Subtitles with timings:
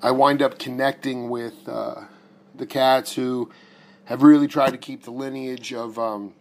[0.00, 2.02] I wind up connecting with uh,
[2.54, 3.50] the cats who
[4.04, 6.34] have really tried to keep the lineage of um,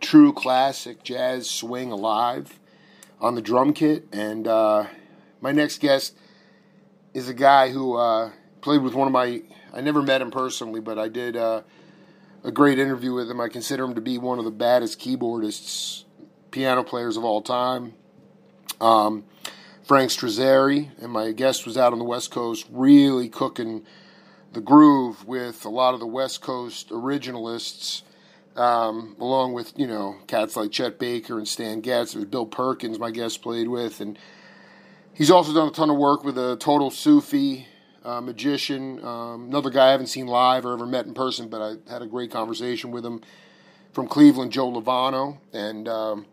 [0.00, 2.58] true classic jazz swing alive
[3.20, 4.06] on the drum kit.
[4.12, 4.86] And uh,
[5.40, 6.16] my next guest
[7.14, 9.42] is a guy who uh, played with one of my.
[9.72, 11.62] I never met him personally, but I did uh,
[12.42, 13.40] a great interview with him.
[13.40, 16.04] I consider him to be one of the baddest keyboardists,
[16.50, 17.94] piano players of all time.
[18.80, 19.24] Um,
[19.90, 23.84] Frank Strazzeri, and my guest was out on the West Coast, really cooking
[24.52, 28.02] the groove with a lot of the West Coast originalists,
[28.54, 32.12] um, along with you know cats like Chet Baker and Stan Getz.
[32.12, 34.16] There's Bill Perkins, my guest played with, and
[35.12, 37.66] he's also done a ton of work with a total Sufi
[38.04, 39.04] uh, magician.
[39.04, 42.00] Um, another guy I haven't seen live or ever met in person, but I had
[42.00, 43.22] a great conversation with him
[43.92, 45.88] from Cleveland, Joe Lovano, and.
[45.88, 46.26] Um,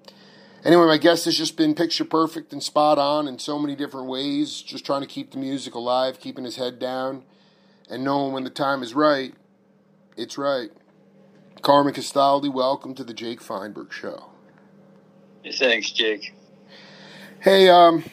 [0.66, 4.08] anyway, my guest has just been picture perfect and spot on in so many different
[4.08, 7.24] ways, just trying to keep the music alive, keeping his head down,
[7.90, 9.34] and knowing when the time is right,
[10.16, 10.70] it's right.
[11.62, 14.30] Carmen Castaldi, welcome to the Jake Feinberg Show.
[15.54, 16.34] Thanks, Jake.
[17.40, 18.04] Hey, um,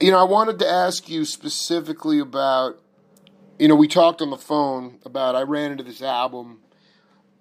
[0.00, 2.80] you know, I wanted to ask you specifically about,
[3.58, 6.60] you know, we talked on the phone about I ran into this album,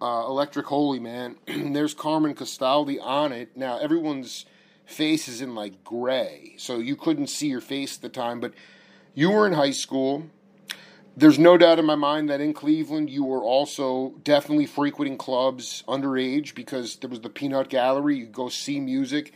[0.03, 1.37] uh, Electric Holy Man.
[1.47, 3.55] There's Carmen Castaldi on it.
[3.55, 4.45] Now, everyone's
[4.85, 8.53] face is in like gray, so you couldn't see your face at the time, but
[9.15, 10.25] you were in high school
[11.15, 15.83] there's no doubt in my mind that in Cleveland you were also definitely frequenting clubs
[15.87, 18.17] underage because there was the Peanut Gallery.
[18.17, 19.33] You go see music,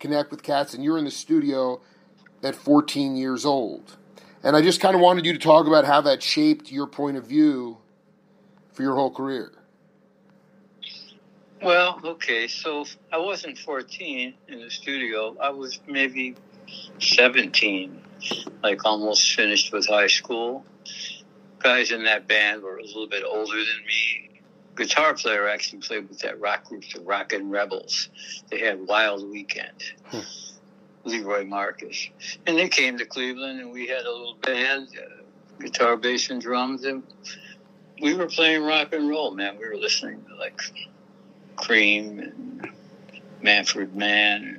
[0.00, 1.80] connect with cats, and you're in the studio
[2.42, 3.96] at 14 years old.
[4.42, 7.16] And I just kind of wanted you to talk about how that shaped your point
[7.16, 7.78] of view
[8.72, 9.52] for your whole career.
[11.62, 15.36] Well, okay, so I wasn't 14 in the studio.
[15.40, 16.36] I was maybe
[17.00, 18.00] 17,
[18.62, 20.64] like almost finished with high school
[21.60, 24.30] guys in that band were a little bit older than me.
[24.76, 28.08] Guitar player actually played with that rock group, the Rockin' Rebels.
[28.50, 29.82] They had Wild Weekend.
[30.06, 30.20] Hmm.
[31.04, 32.10] Leroy Marcus.
[32.46, 35.22] And they came to Cleveland and we had a little band, uh,
[35.58, 36.84] guitar, bass, and drums.
[36.84, 37.02] And
[38.02, 39.56] we were playing rock and roll, man.
[39.58, 40.60] We were listening to like
[41.60, 42.68] Cream and
[43.42, 44.58] Manfred Mann,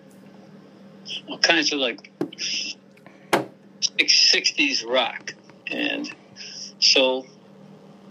[1.27, 2.11] all kinds of like
[3.99, 5.33] 60s rock.
[5.67, 6.13] And
[6.79, 7.25] so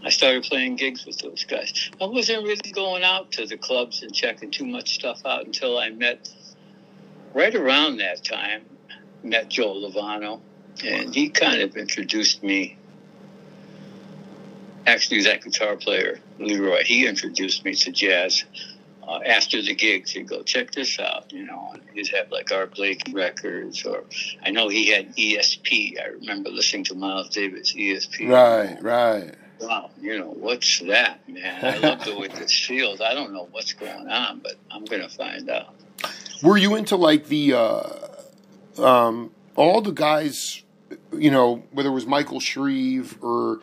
[0.05, 1.91] I started playing gigs with those guys.
[2.01, 5.79] I wasn't really going out to the clubs and checking too much stuff out until
[5.79, 6.29] I met,
[7.35, 8.63] right around that time,
[9.23, 10.41] met Joe Lovano.
[10.85, 12.79] And he kind of introduced me.
[14.87, 18.45] Actually, that guitar player, Leroy, he introduced me to jazz.
[19.11, 22.53] Uh, after the gigs, he'd go, check this out, you know, and he'd have like
[22.53, 24.05] Art Blakey records, or
[24.47, 26.01] I know he had ESP.
[26.01, 28.29] I remember listening to Miles Davis ESP.
[28.29, 29.35] Right, right.
[29.59, 31.65] Wow, you know, what's that, man?
[31.65, 33.01] I love the way this feels.
[33.01, 35.75] I don't know what's going on, but I'm going to find out.
[36.45, 40.63] Were you into like the, uh, um, all the guys,
[41.13, 43.59] you know, whether it was Michael Shrieve or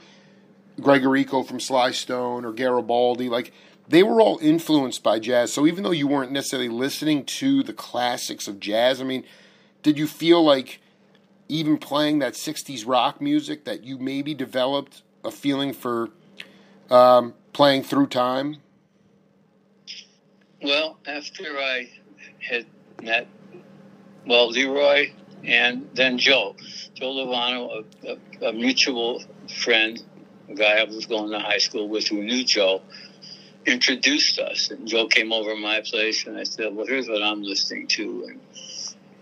[0.82, 3.54] Greg Errico from Sly Stone or Garibaldi, like,
[3.88, 5.54] they were all influenced by jazz.
[5.54, 9.24] So even though you weren't necessarily listening to the classics of jazz, I mean,
[9.82, 10.82] did you feel like
[11.48, 16.10] even playing that 60s rock music that you maybe developed a feeling for
[16.90, 18.58] um, playing through time?
[20.62, 21.90] Well, after I
[22.40, 22.66] had
[23.02, 23.28] met,
[24.26, 25.12] well, Leroy
[25.44, 26.56] and then Joe,
[26.96, 29.24] Joe Lovano, a, a, a mutual
[29.64, 30.04] friend,
[30.50, 32.82] a guy I was going to high school with who knew Joe,
[33.68, 34.72] introduced us.
[34.72, 37.88] And Joe came over to my place, and I said, "Well, here's what I'm listening
[37.88, 38.40] to." And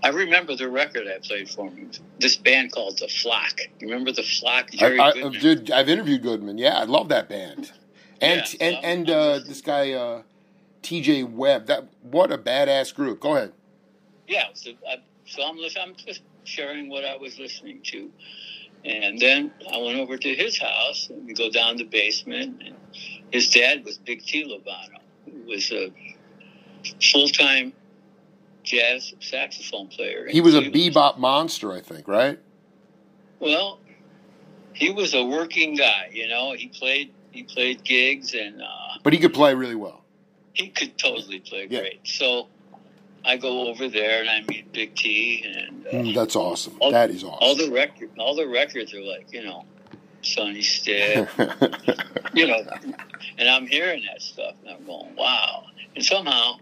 [0.03, 1.91] I remember the record I played for him.
[2.19, 3.59] This band called The Flock.
[3.79, 4.71] You remember The Flock?
[4.71, 6.57] Jerry I, I, dude, I've interviewed Goodman.
[6.57, 7.71] Yeah, I love that band.
[8.21, 10.21] And yeah, and and uh, this guy uh,
[10.83, 11.23] T.J.
[11.23, 11.65] Webb.
[11.65, 13.19] That what a badass group.
[13.19, 13.53] Go ahead.
[14.27, 18.09] Yeah, so, I, so I'm I'm just sharing what I was listening to.
[18.85, 22.75] And then I went over to his house, and we go down the basement, and
[23.35, 24.43] his dad was Big T.
[24.45, 25.91] Lovano, who was a
[27.11, 27.73] full time
[28.63, 30.27] jazz saxophone player.
[30.29, 30.75] He was Cleveland.
[30.75, 32.39] a bebop monster, I think, right?
[33.39, 33.79] Well,
[34.73, 36.09] he was a working guy.
[36.13, 38.61] You know, he played he played gigs and.
[38.61, 38.65] Uh,
[39.03, 40.03] but he could play really well.
[40.53, 41.81] He could totally play yeah.
[41.81, 41.99] great.
[42.05, 42.47] So.
[43.27, 46.77] I go over there and I meet Big T, and uh, mm, that's awesome.
[46.79, 47.39] All, that is awesome.
[47.41, 49.65] All the record, all the records are like you know,
[50.25, 51.27] Sonny Stitt,
[52.33, 52.63] you know,
[53.37, 55.65] and I'm hearing that stuff, and I'm going, wow.
[55.95, 56.55] And somehow,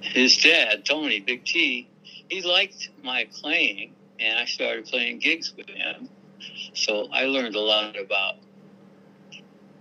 [0.00, 1.88] his dad, Tony, Big T,
[2.28, 6.08] he liked my playing, and I started playing gigs with him.
[6.74, 8.36] So I learned a lot about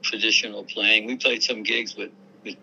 [0.02, 1.08] traditional playing.
[1.08, 2.12] We played some gigs with,
[2.44, 2.58] with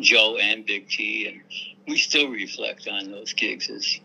[0.00, 1.40] Joe and Big T, and
[1.86, 4.00] we still reflect on those gigs as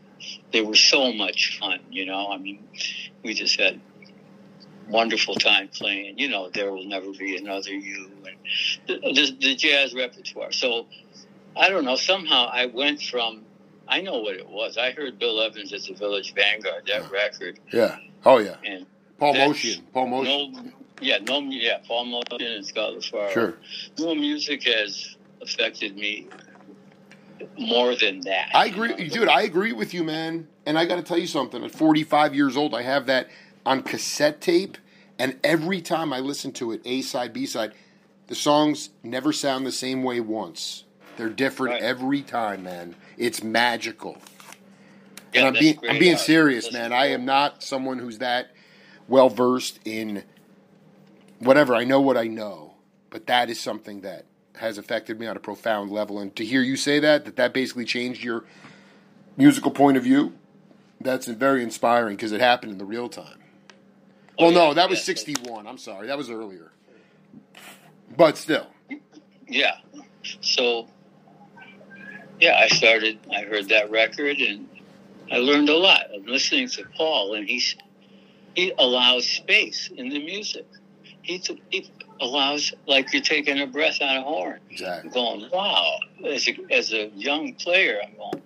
[0.51, 1.79] they were so much fun.
[1.89, 2.67] You know, I mean,
[3.23, 3.79] we just had
[4.89, 6.17] wonderful time playing.
[6.17, 8.35] You know, there will never be another you, and
[8.87, 10.51] the, the, the jazz repertoire.
[10.51, 10.87] So
[11.55, 11.95] I don't know.
[11.95, 13.43] Somehow I went from.
[13.87, 14.77] I know what it was.
[14.77, 17.59] I heard Bill Evans at the Village Vanguard that record.
[17.73, 17.97] Yeah.
[18.25, 18.57] Oh yeah.
[18.63, 18.85] And
[19.17, 19.81] Paul Motian.
[19.93, 20.53] Paul Motian.
[20.53, 20.71] No,
[21.01, 23.31] yeah, no, yeah, Paul Motian and Scott LaFaro.
[23.31, 23.57] Sure.
[23.97, 26.27] No music has affected me
[27.57, 28.49] more than that.
[28.53, 29.27] I agree, dude.
[29.27, 30.47] I agree with you, man.
[30.65, 31.63] And I got to tell you something.
[31.63, 33.29] At 45 years old, I have that
[33.69, 34.79] on cassette tape,
[35.19, 37.73] and every time I listen to it, A side, B side,
[38.25, 40.85] the songs never sound the same way once.
[41.17, 41.83] They're different Right.
[41.83, 42.95] every time, man.
[43.15, 44.17] It's magical.
[45.33, 46.93] Yeah, and I'm being I'm being serious, That's man.
[46.93, 48.49] I am not someone who's that
[49.07, 50.23] well versed in
[51.37, 51.75] whatever.
[51.75, 52.73] I know what I know,
[53.11, 54.25] but that is something that
[54.55, 56.17] has affected me on a profound level.
[56.17, 58.45] And to hear you say that, that that basically changed your
[59.37, 60.33] musical point of view,
[60.99, 63.37] that's very inspiring because it happened in the real time.
[64.39, 65.05] Oh, Well, no, that was yeah.
[65.05, 65.67] 61.
[65.67, 66.71] I'm sorry, that was earlier.
[68.15, 68.67] But still,
[69.47, 69.75] Yeah.
[70.41, 70.87] So,
[72.39, 73.19] yeah, I started.
[73.33, 74.67] I heard that record, and
[75.31, 76.03] I learned a lot.
[76.13, 77.75] I'm listening to Paul, and he's
[78.55, 80.65] he allows space in the music.
[81.21, 81.89] He, he
[82.19, 84.59] allows like you're taking a breath on a horn.
[84.69, 85.09] exactly.
[85.09, 85.97] I'm going, wow.
[86.25, 88.43] As a, as a young player, I'm going,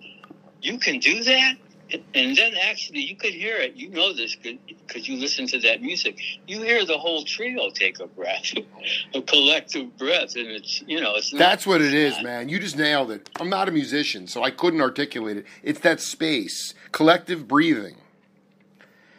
[0.62, 1.54] you can do that?
[1.92, 3.74] And then actually, you could hear it.
[3.76, 6.18] You know this because you listen to that music.
[6.46, 8.52] You hear the whole trio take a breath,
[9.14, 12.48] a collective breath, and it's you know it's not, That's what it's not- man.
[12.48, 13.28] You just nailed it.
[13.38, 15.46] I'm not a musician, so I couldn't articulate it.
[15.62, 17.96] It's that space, collective breathing.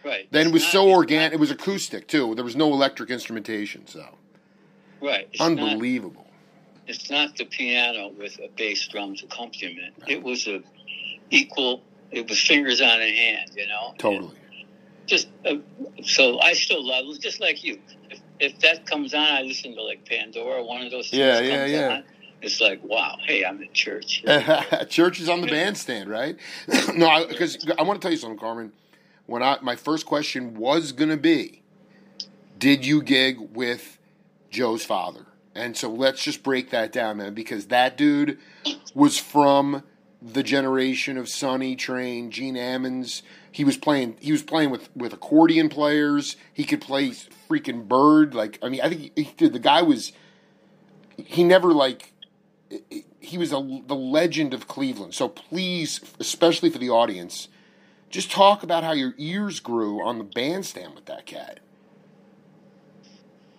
[0.04, 0.28] Right.
[0.32, 1.34] Then it was not- so it's organic.
[1.34, 2.34] It was acoustic too.
[2.36, 4.06] There was no electric instrumentation, so
[5.02, 5.30] right.
[5.32, 6.26] It's unbelievable.
[6.88, 9.94] it's not the piano with a bass drums accompaniment.
[10.08, 10.64] It was a
[11.30, 11.84] equal.
[12.12, 13.94] It was fingers on a hand, you know.
[13.98, 14.36] Totally.
[15.06, 15.56] just uh,
[16.04, 17.80] so I still love just like you.
[18.10, 21.10] If, if that comes on, I listen to like Pandora, one of those.
[21.10, 21.90] Things Yeah, yeah, comes yeah.
[21.90, 22.04] On,
[22.42, 24.24] it's like wow, hey, I'm in church.
[24.90, 26.38] Church is on the bandstand, right?
[26.96, 28.72] no, because I, want to tell you something, Carmen.
[29.26, 31.64] When I my first question was gonna be,
[32.58, 33.98] did you gig with
[34.52, 35.26] Joe's father?
[35.56, 38.38] And so let's just break that down, man, because that dude
[38.94, 39.84] was from
[40.34, 43.22] the generation of Sonny Train, Gene Ammons.
[43.52, 44.18] He was playing.
[44.20, 46.36] He was playing with with accordion players.
[46.54, 47.12] He could play
[47.50, 48.34] freaking bird.
[48.34, 49.48] Like I mean, I think he, he.
[49.48, 50.12] The guy was.
[51.18, 52.12] He never like.
[53.20, 55.14] He was a, the legend of Cleveland.
[55.14, 57.48] So please, especially for the audience,
[58.10, 61.60] just talk about how your ears grew on the bandstand with that cat.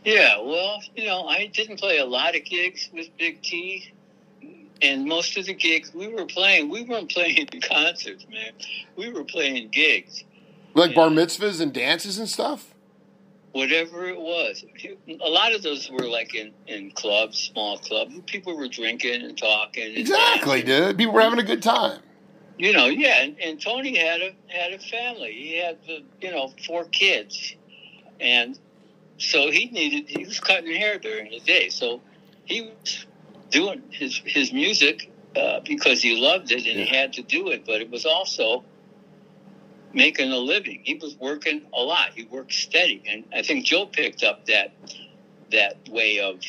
[0.04, 3.92] Yeah, well, you know, I didn't play a lot of gigs with Big T,
[4.82, 8.52] and most of the gigs we were playing, we weren't playing concerts, man.
[8.96, 10.24] We were playing gigs.
[10.74, 12.74] Like bar mitzvahs and dances and stuff.
[13.52, 14.62] whatever it was.
[15.08, 18.14] A lot of those were like in, in clubs, small clubs.
[18.26, 19.86] People were drinking and talking.
[19.86, 20.88] And Exactly, dancing.
[20.88, 20.98] dude.
[20.98, 22.00] People were having a good time.
[22.58, 23.22] You know, yeah.
[23.22, 25.32] And, and Tony had a had a family.
[25.32, 27.54] He had the you know four kids,
[28.20, 28.58] and
[29.18, 30.08] so he needed.
[30.08, 32.00] He was cutting hair during the day, so
[32.44, 33.06] he was
[33.50, 37.64] doing his his music uh, because he loved it and he had to do it.
[37.66, 38.64] But it was also
[39.92, 40.80] making a living.
[40.84, 42.10] He was working a lot.
[42.14, 44.72] He worked steady, and I think Joe picked up that
[45.52, 46.40] that way of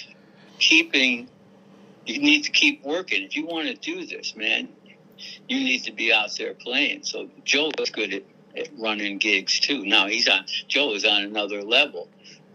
[0.59, 1.29] keeping.
[2.05, 4.69] You need to keep working if you want to do this, man.
[5.49, 7.03] You need to be out there playing.
[7.03, 8.23] So Joe was good at,
[8.55, 9.85] at running gigs too.
[9.85, 10.45] Now he's on.
[10.67, 12.07] Joe is on another level.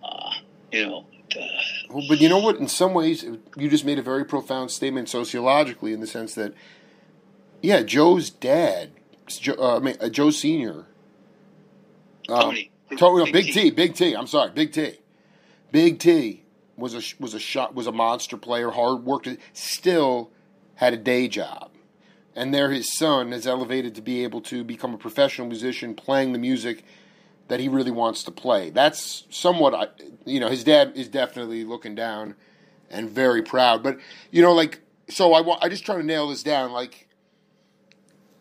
[0.03, 0.31] Uh,
[0.71, 1.05] you know.
[1.37, 1.47] Uh,
[1.91, 2.57] Well, but you know what?
[2.57, 3.25] In some ways,
[3.57, 6.55] you just made a very profound statement sociologically in the sense that,
[7.61, 8.93] yeah, Joe's dad,
[9.27, 10.87] Joe, uh, I mean, uh, Joe Senior,
[12.29, 12.71] uh, Tony.
[12.97, 14.15] Tony, no, Big T, Big T.
[14.15, 14.99] I'm sorry, Big T.
[15.71, 16.45] Big T
[16.77, 20.31] was a was a shot was a monster player, hard worked, still
[20.77, 21.71] had a day job,
[22.35, 26.33] and there his son is elevated to be able to become a professional musician, playing
[26.33, 26.85] the music
[27.53, 28.71] that he really wants to play.
[28.71, 32.35] That's somewhat, you know, his dad is definitely looking down
[32.91, 33.83] and very proud.
[33.83, 33.99] But
[34.31, 37.09] you know, like, so I want I just trying to nail this down, like.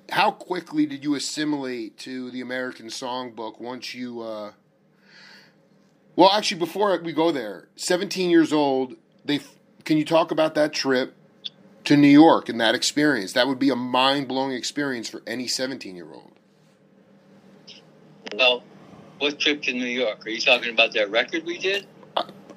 [0.10, 4.52] How quickly did you assimilate to the American Songbook once you uh,
[6.16, 8.96] well, actually, before we go there, 17 years old.
[9.24, 9.40] They
[9.86, 11.16] can you talk about that trip
[11.86, 13.34] to New York and that experience?
[13.34, 16.32] That would be a mind blowing experience for any 17 year old.
[18.36, 18.64] Well,
[19.22, 20.26] What trip to New York?
[20.26, 21.86] Are you talking about that record we did?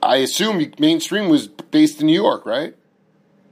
[0.02, 2.74] I assume mainstream was based in New York, right?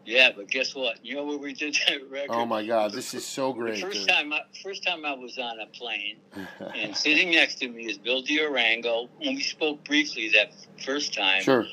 [0.07, 1.05] Yeah, but guess what?
[1.05, 2.31] You know where we did that record?
[2.31, 3.83] Oh my God, this is so The great.
[3.83, 4.09] first dude.
[4.09, 6.17] time, I, first time I was on a plane,
[6.75, 9.11] and sitting next to me is Bill DeArango.
[9.19, 11.67] When we spoke briefly that first time, sure.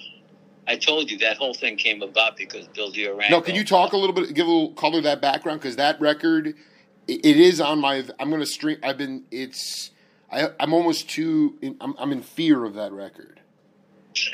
[0.67, 3.29] I told you that whole thing came about because Bill DeArango.
[3.29, 5.77] No, can you talk a little bit, give a little color to that background because
[5.77, 6.47] that record,
[7.07, 8.03] it, it is on my.
[8.19, 8.77] I'm going to stream.
[8.83, 9.23] I've been.
[9.31, 9.91] It's.
[10.31, 11.75] I, I'm almost too.
[11.81, 13.39] I'm, I'm in fear of that record.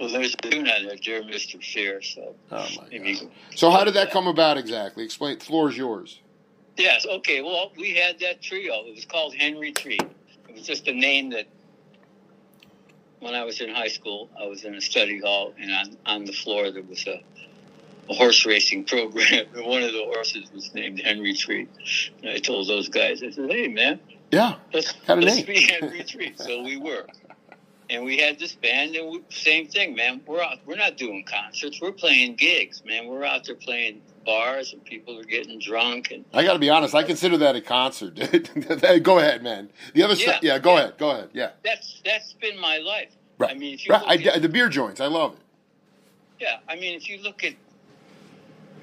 [0.00, 1.62] well, there's a tune on there, Dear Mr.
[1.62, 2.02] Fear.
[2.02, 3.30] So Oh my god.
[3.54, 5.04] So how did that come about exactly?
[5.04, 5.38] Explain.
[5.38, 6.20] The floor is yours.
[6.76, 7.06] Yes.
[7.06, 7.42] Okay.
[7.42, 8.86] Well, we had that trio.
[8.86, 9.98] It was called Henry Tree.
[10.48, 11.46] It was just a name that.
[13.20, 16.24] When I was in high school, I was in a study hall, and on, on
[16.24, 17.22] the floor there was a,
[18.10, 21.68] a horse racing program, and one of the horses was named Henry Tree.
[22.20, 24.00] And I told those guys, I said, "Hey, man,
[24.32, 24.54] Yeah.
[24.72, 25.46] let's, Got a let's name.
[25.46, 27.06] be Henry Tree." So we were,
[27.90, 30.22] and we had this band, and we, same thing, man.
[30.26, 31.80] We're out, we're not doing concerts.
[31.80, 33.06] We're playing gigs, man.
[33.06, 36.70] We're out there playing bars, and people are getting drunk, and I got to be
[36.70, 36.94] honest.
[36.94, 38.14] I consider that a concert.
[39.02, 39.68] go ahead, man.
[39.94, 40.40] The other Yeah, side.
[40.42, 40.58] Yeah.
[40.58, 40.78] Go yeah.
[40.80, 40.98] ahead.
[40.98, 41.28] Go ahead.
[41.34, 41.50] Yeah.
[41.64, 43.10] that's that's been my life.
[43.38, 43.50] Right.
[43.50, 44.02] I mean, if you Right.
[44.24, 45.00] look I, at- the beer joints.
[45.00, 45.38] I love it.
[46.40, 47.54] Yeah, I mean, if you look at,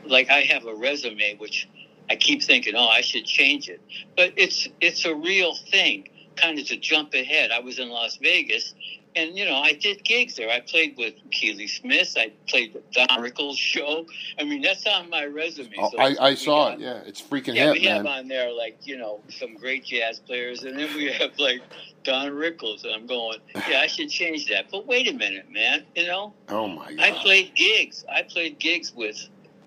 [0.05, 1.67] like, I have a resume which
[2.09, 3.81] I keep thinking, oh, I should change it,
[4.15, 6.09] but it's it's a real thing.
[6.35, 8.73] Kind of to jump ahead, I was in Las Vegas,
[9.15, 10.49] and you know, I did gigs there.
[10.49, 12.13] I played with Keely Smith.
[12.17, 14.05] I played with Don Rickles' show.
[14.39, 15.73] I mean, that's on my resume.
[15.77, 16.79] Oh, I, I saw got- it.
[16.81, 17.01] Yeah.
[17.05, 20.79] It's freaking Yeah, we have on there like you know some great jazz players, and
[20.79, 21.61] then we have like
[22.03, 24.71] Don Rickles, and I'm going, yeah, I should change that.
[24.71, 26.33] But wait a minute, man, you know.
[26.47, 26.99] Oh my god.
[26.99, 28.05] I played gigs.
[28.11, 29.17] I played gigs with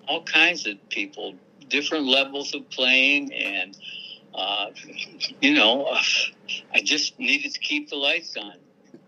[0.08, 1.34] all kinds of people,
[1.72, 3.76] different levels of playing, and
[4.34, 4.66] uh,
[5.40, 5.98] you know, uh,
[6.72, 8.52] I just needed to keep the lights on.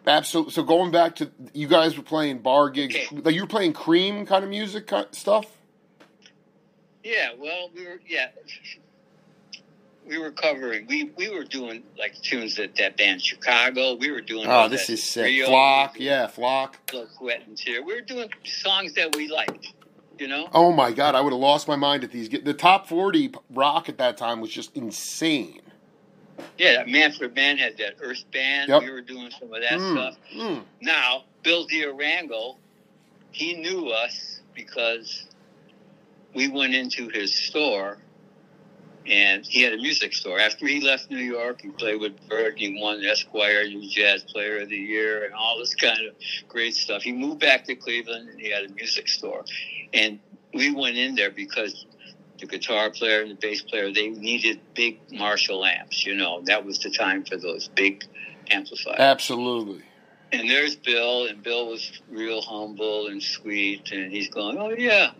[0.06, 0.52] Absolutely.
[0.52, 2.97] So going back to you guys were playing bar gigs.
[2.97, 3.16] Okay.
[3.16, 5.47] Like you were playing cream kind of music stuff.
[7.02, 8.28] Yeah, well, we were yeah,
[10.06, 10.87] we were covering.
[10.87, 13.94] We we were doing like tunes that that band Chicago.
[13.94, 14.47] We were doing.
[14.49, 15.26] Oh, this is sick.
[15.26, 15.97] Rio, Flock.
[15.99, 16.78] Yeah, flock.
[17.18, 17.83] Sweat and Tear.
[17.83, 19.74] We were doing songs that we liked.
[20.18, 20.49] You know.
[20.52, 22.28] Oh my god, I would have lost my mind at these.
[22.28, 25.61] The top forty rock at that time was just insane.
[26.59, 28.68] Yeah, that Manfred Mann had that Earth Band.
[28.68, 28.83] Yep.
[28.83, 30.16] We were doing some of that Mm, stuff.
[30.35, 30.62] mm.
[30.80, 32.56] Now, Bill DeArango,
[33.33, 35.26] he knew us because
[36.35, 37.99] we went into his store
[39.06, 40.38] and he had a music store.
[40.38, 42.54] After he left New York, he played with Bird.
[42.56, 46.14] He won Esquire New Jazz Player of the Year and all this kind of
[46.49, 47.02] great stuff.
[47.02, 49.44] He moved back to Cleveland and he had a music store.
[49.92, 50.18] And
[50.52, 51.87] we went in there because
[52.38, 56.04] the guitar player and the bass player, they needed big Marshall amps.
[56.06, 58.04] You know, that was the time for those big
[58.50, 58.99] amplifiers.
[58.99, 59.82] Absolutely.
[60.32, 65.12] And there's Bill, and Bill was real humble and sweet, and he's going, "Oh yeah,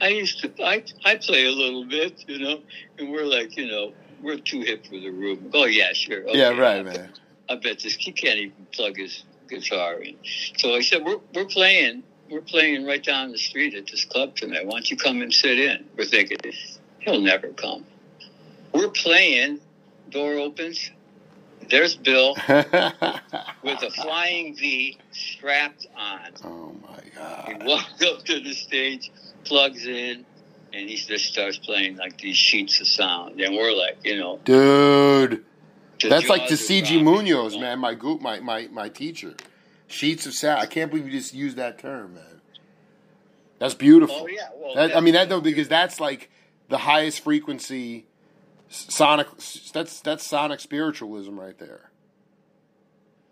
[0.00, 2.60] I used to, I, I play a little bit, you know."
[2.98, 5.50] And we're like, you know, we're too hip for the room.
[5.54, 6.22] Oh yeah, sure.
[6.28, 6.94] Okay, yeah, right, I man.
[6.94, 7.10] Bet,
[7.48, 10.16] I bet this he can't even plug his guitar in.
[10.58, 14.36] So I said, "We're we're playing, we're playing right down the street at this club
[14.36, 14.66] tonight.
[14.66, 16.38] Why don't you come and sit in?" We're thinking,
[17.00, 17.84] he'll never come.
[18.72, 19.60] We're playing.
[20.10, 20.90] Door opens.
[21.68, 26.20] There's Bill with a flying V strapped on.
[26.44, 27.48] oh my God.
[27.48, 29.10] He walks up to the stage,
[29.44, 30.24] plugs in,
[30.72, 33.40] and he just starts playing like these sheets of sound.
[33.40, 35.44] And we're like, you know, Dude.
[36.02, 37.02] That's like to CG.
[37.02, 39.34] Munoz, man, my group my, my my teacher.
[39.86, 40.60] Sheets of sound.
[40.60, 42.40] I can't believe you just used that term, man.
[43.58, 44.16] That's beautiful.
[44.22, 46.30] Oh yeah, well, That, I mean that though because that's like
[46.68, 48.06] the highest frequency
[48.68, 49.28] sonic.
[49.72, 51.90] That's that's sonic spiritualism right there.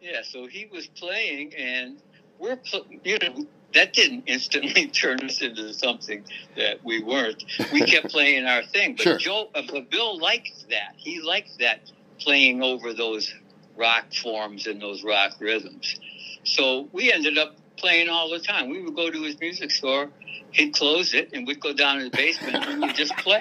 [0.00, 1.98] Yeah, so he was playing, and
[2.40, 6.24] we're, pl- you know, that didn't instantly turn us into something
[6.56, 7.44] that we weren't.
[7.72, 9.16] We kept playing our thing, but Sure.
[9.18, 10.94] Joe, uh, but Bill liked that.
[10.96, 13.32] He liked that playing over those
[13.76, 15.94] rock forms and those rock rhythms.
[16.42, 18.70] So we ended up playing all the time.
[18.70, 20.08] We would go to his music store,
[20.50, 23.38] he'd close it, and we'd go down to the basement and we'd just play.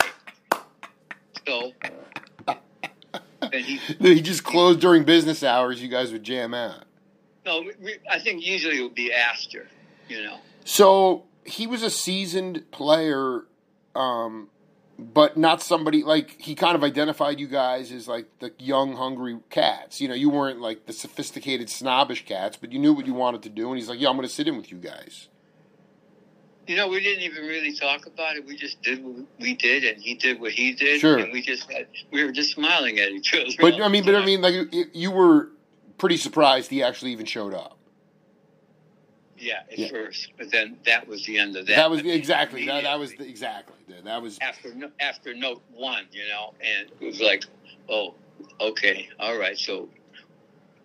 [1.48, 1.72] So,
[3.42, 5.82] and he He just closed during business hours.
[5.82, 6.86] You guys would jam out.
[7.46, 9.68] No, we, I think usually it would be after,
[10.08, 10.38] you know.
[10.64, 13.46] So he was a seasoned player,
[13.96, 14.50] um,
[15.00, 19.40] but not somebody like he kind of identified you guys as like the young, hungry
[19.50, 20.00] cats.
[20.00, 23.42] You know, you weren't like the sophisticated, snobbish cats, but you knew what you wanted
[23.44, 23.70] to do.
[23.70, 25.28] And he's like, "Yeah, I'm going to sit in with you guys."
[26.72, 28.46] You know, we didn't even really talk about it.
[28.46, 31.18] We just did what we did, and he did what he did, Sure.
[31.18, 33.44] and we just had, we were just smiling at each other.
[33.60, 35.50] But I mean, but I mean, like you, you were
[35.98, 37.78] pretty surprised he actually even showed up.
[39.38, 39.90] Yeah, at Yeah.
[39.90, 41.75] first, but then that was the end of that.
[41.75, 46.06] That was exactly that, that was the, exactly that, that was after after note one,
[46.13, 47.44] you know, and it was like,
[47.90, 48.13] oh,
[48.62, 49.90] okay, all right, so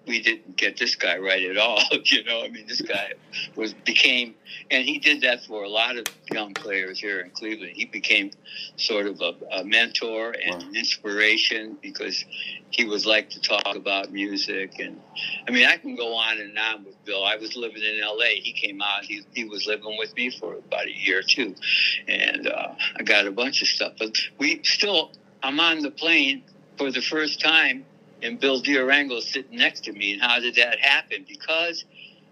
[0.06, 2.42] we didn't get this guy right at all, you know.
[2.44, 3.12] I mean, this guy
[3.56, 4.34] was became,
[4.70, 7.72] and he did that for a lot of young players here in Cleveland.
[7.74, 8.30] He became
[8.76, 10.68] sort of a, a mentor and Wow.
[10.68, 12.24] an inspiration because
[12.70, 15.00] he was like to talk about music, and
[15.48, 17.24] I mean, I can go on and on with Bill.
[17.24, 18.36] I was living in L.A.
[18.40, 19.04] He came out.
[19.04, 21.54] He he was living with me for about a year or two,
[22.08, 23.94] and uh, I got a bunch of stuff.
[23.98, 26.42] But we still, I'm on the plane
[26.78, 27.84] for the first time,
[28.22, 30.14] and Bill DeArango sitting next to me.
[30.14, 31.24] And how did that happen?
[31.28, 31.84] Because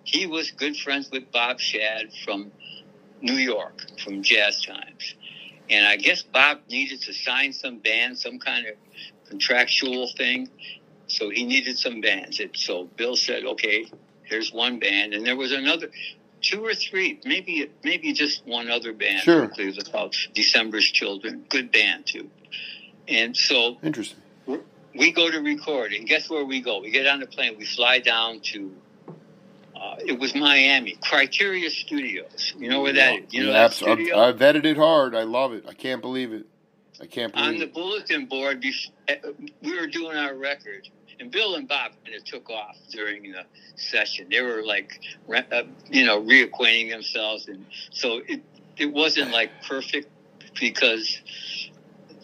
[0.04, 2.52] he was good friends with Bob Shad from
[3.20, 5.14] New York, from Jazz Times.
[5.70, 8.74] And I guess Bob needed to sign some band, some kind of
[9.28, 10.48] contractual thing.
[11.06, 12.40] So he needed some bands.
[12.40, 13.86] And so Bill said, okay,
[14.24, 15.14] here's one band.
[15.14, 15.90] And there was another,
[16.42, 19.46] two or three, maybe maybe just one other band Sure.
[19.46, 21.46] from Cleveland called December's Children.
[21.48, 22.30] Good band, too.
[23.08, 24.18] And so interesting.
[24.94, 26.80] We go to record, and guess where we go?
[26.80, 28.72] We get on the plane, we fly down to.
[29.76, 32.54] Uh, it was Miami, Criteria Studios.
[32.56, 33.24] You know where that is?
[33.34, 35.14] You know that Abs- I've, studio I've vetted it hard.
[35.14, 35.64] I love it.
[35.68, 36.46] I can't believe it.
[37.02, 38.64] I can't believe on the bulletin board.
[39.08, 39.14] uh,
[39.62, 43.44] We were doing our record, and Bill and Bob kind of took off during the
[43.76, 44.28] session.
[44.30, 48.40] They were like, uh, you know, reacquainting themselves, and so it
[48.76, 50.08] it wasn't like perfect
[50.58, 51.20] because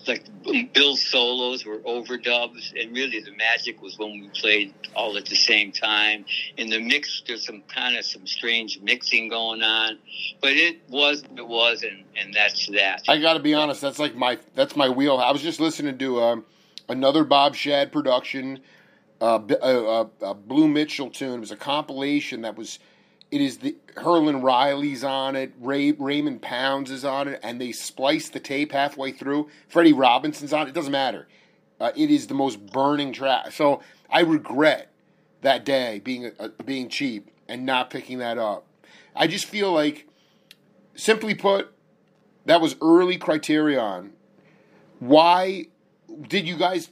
[0.08, 0.24] like
[0.72, 5.36] Bill's solos were overdubs, and really the magic was when we played all at the
[5.36, 6.24] same time.
[6.56, 9.98] In the mix, there's some kind of some strange mixing going on,
[10.40, 13.04] but it was it was, and and that's that.
[13.08, 13.80] I got to be honest.
[13.80, 15.18] That's like my that's my wheel.
[15.18, 16.44] I was just listening to um,
[16.88, 18.60] another Bob Shad production,
[19.20, 21.34] uh, uh, uh, uh, Blue Mitchell tune.
[21.34, 22.78] It was a compilation that was.
[23.30, 25.52] It is the Herlin Riley's on it.
[25.60, 29.48] Ray Raymond Pounds is on it, and they splice the tape halfway through.
[29.68, 30.70] Freddie Robinson's on it.
[30.70, 31.28] It doesn't matter.
[31.80, 33.52] Uh, it is the most burning track.
[33.52, 34.92] So I regret
[35.42, 38.66] that day being uh, being cheap and not picking that up.
[39.14, 40.06] I just feel like,
[40.94, 41.72] simply put,
[42.46, 44.12] that was early Criterion.
[44.98, 45.66] Why
[46.28, 46.90] did you guys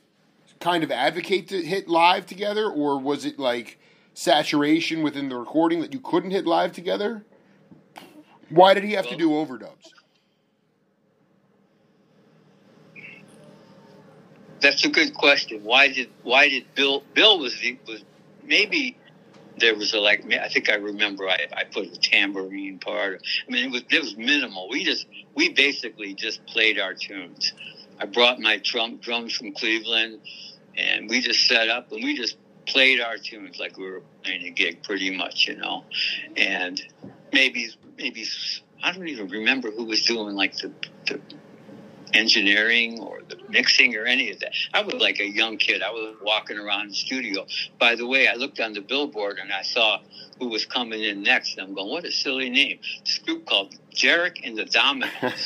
[0.61, 3.78] kind of advocate to hit live together, or was it like
[4.19, 7.25] saturation within the recording that you couldn't hit live together?
[8.51, 9.93] Why did he have to do overdubs?
[14.61, 15.63] That's a good question.
[15.63, 18.03] Why did why did Bill Bill was the was
[18.43, 18.97] maybe
[19.59, 23.23] there was a like I think I remember I, I put a tambourine part.
[23.47, 24.69] I mean it was it was minimal.
[24.69, 27.53] We just we basically just played our tunes.
[28.01, 30.21] I brought my drum drums from Cleveland
[30.77, 32.37] and we just set up and we just
[32.69, 35.85] played our tunes like we were playing a gig pretty much, you know.
[36.37, 36.81] And
[37.33, 38.25] maybe maybe
[38.83, 40.73] I don't even remember who was doing like the,
[41.07, 41.21] the
[42.15, 44.53] engineering or the mixing or any of that.
[44.73, 45.83] I was like a young kid.
[45.83, 47.47] I was walking around the studio.
[47.79, 50.01] By the way, I looked on the billboard and I saw
[50.39, 51.59] who was coming in next.
[51.59, 52.79] And I'm going, what a silly name.
[53.05, 55.45] This group called Derek and the Dominos.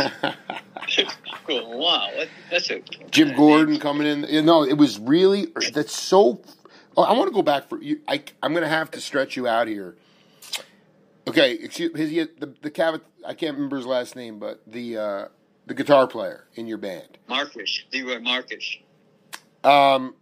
[1.47, 2.81] Going, wow, what, that's a
[3.11, 4.25] Jim Gordon coming in.
[4.25, 6.41] You know, it was really that's so.
[6.97, 8.01] Oh, I want to go back for you.
[8.07, 9.97] I, I'm going to have to stretch you out here.
[11.27, 13.01] Okay, excuse his the the cat.
[13.27, 15.29] I can't remember his last name, but the uh,
[15.67, 17.19] the guitar player in your band.
[17.29, 18.77] Marcus, Leroy Marcus.
[19.63, 20.17] Um,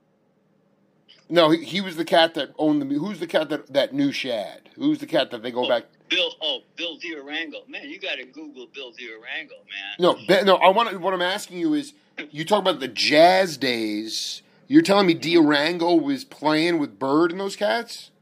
[1.31, 2.95] no, he, he was the cat that owned the.
[2.97, 4.69] Who's the cat that that knew Shad?
[4.77, 5.85] Who's the cat that they go back?
[6.11, 7.69] Bill, oh, Bill DeArango.
[7.69, 9.97] Man, you got to Google Bill DeArango, man.
[9.99, 10.57] No, no.
[10.57, 11.01] I want.
[11.01, 11.95] What I'm asking you is,
[12.31, 14.43] you talk about the jazz days.
[14.71, 18.13] You're telling me DeArango was playing with Bird and those cats?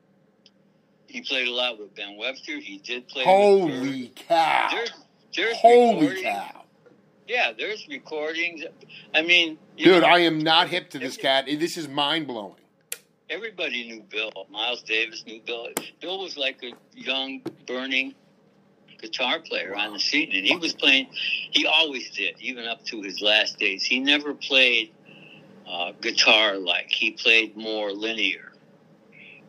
[1.07, 2.59] He played a lot with Ben Webster.
[2.59, 3.21] He did play.
[3.21, 4.69] with Holy cow!
[4.71, 4.93] There's,
[5.37, 6.65] there's Holy cow!
[7.27, 8.63] Yeah, there's recordings.
[9.15, 11.45] I mean, Dude, know, I am not hip to this cat.
[11.47, 12.55] This is mind blowing.
[13.29, 14.47] everybody knew Bill.
[14.51, 15.69] Miles Davis knew Bill.
[16.01, 18.15] Bill was like a young, burning
[19.03, 21.09] guitar player on the scene, and he was playing.
[21.13, 23.85] He always did, even up to his last days.
[23.85, 24.93] He never played
[25.69, 28.53] uh, guitar like he played more linear,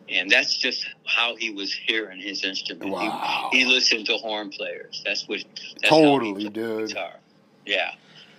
[0.10, 2.86] and that's just how he was hearing his instrument.
[2.86, 3.49] He- Wow.
[3.51, 5.01] He, listened to horn players.
[5.05, 5.39] That's what.
[5.82, 6.88] That's how he Totally, played dude.
[6.89, 7.13] Guitar.
[7.65, 7.91] Yeah.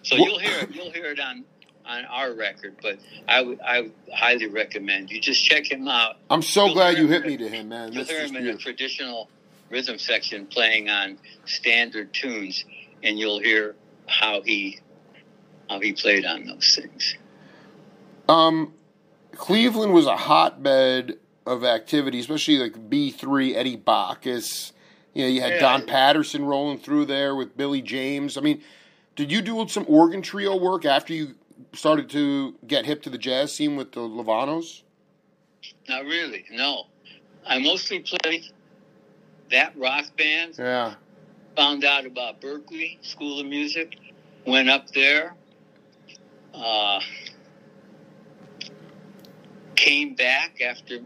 [0.02, 0.74] So Wha- you'll hear it.
[0.74, 1.44] You'll hear it on
[1.86, 6.16] on our record, but I would I would highly recommend you just check him out.
[6.28, 7.92] I'm so You'll glad you hit me to him, man.
[7.92, 9.28] You'll This hear him in a traditional
[9.70, 12.64] rhythm section playing on standard tunes,
[13.02, 13.74] and you'll hear
[14.06, 14.78] how he
[15.68, 17.16] how he played on those things.
[18.30, 18.74] Um,
[19.32, 24.72] Cleveland was a hotbed of activity, especially like B three, Eddie Baccus.
[25.14, 25.60] You know, you had Yeah.
[25.60, 28.36] Don Patterson rolling through there with Billy James.
[28.36, 28.62] I mean,
[29.16, 31.34] did you do some organ trio work after you
[31.72, 34.82] started to get hip to the jazz scene with the Lovanos?
[35.88, 36.84] Not really, no.
[37.44, 38.44] I mostly played
[39.50, 40.54] that rock band.
[40.58, 40.94] Yeah.
[41.56, 43.96] Found out about Berklee School of Music.
[44.46, 45.34] Went up there.
[46.54, 47.00] Uh,
[49.80, 50.98] came back after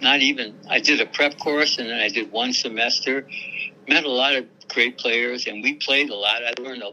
[0.00, 3.26] not even I did a prep course and then I did one semester.
[3.88, 6.42] Met a lot of great players and we played a lot.
[6.44, 6.84] I learned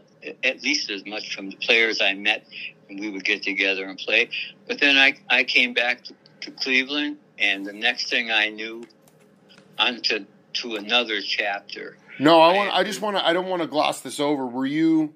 [0.42, 2.46] at least as much from the players I met
[2.88, 4.28] and we would get together and play.
[4.66, 8.82] But then I, I came back to, to Cleveland and the next thing I knew
[9.78, 11.96] onto to another chapter.
[12.18, 12.74] No, I want.
[12.74, 13.26] I just want to.
[13.26, 14.46] I don't want to gloss this over.
[14.46, 15.12] Were you,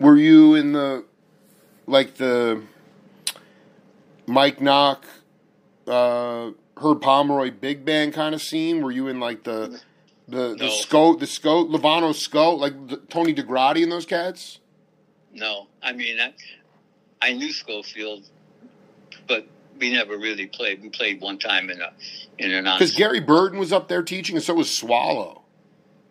[0.00, 1.04] were you in the,
[1.86, 2.62] like the,
[4.26, 5.06] Mike Nock,
[5.86, 8.82] uh, Herb Pomeroy big band kind of scene?
[8.82, 9.80] Were you in like the,
[10.28, 10.68] the the No.
[10.68, 14.60] Scout, the Scout, Lovano Scout, like the, Tony DeGrati and those cats?
[15.32, 16.32] No, I mean, I,
[17.20, 18.28] I knew Scofield,
[19.28, 19.46] but
[19.78, 20.82] we never really played.
[20.82, 21.92] We played one time in a
[22.38, 22.94] in an Because.
[22.94, 25.42] Gary Burton was up there teaching, and so was Swallow.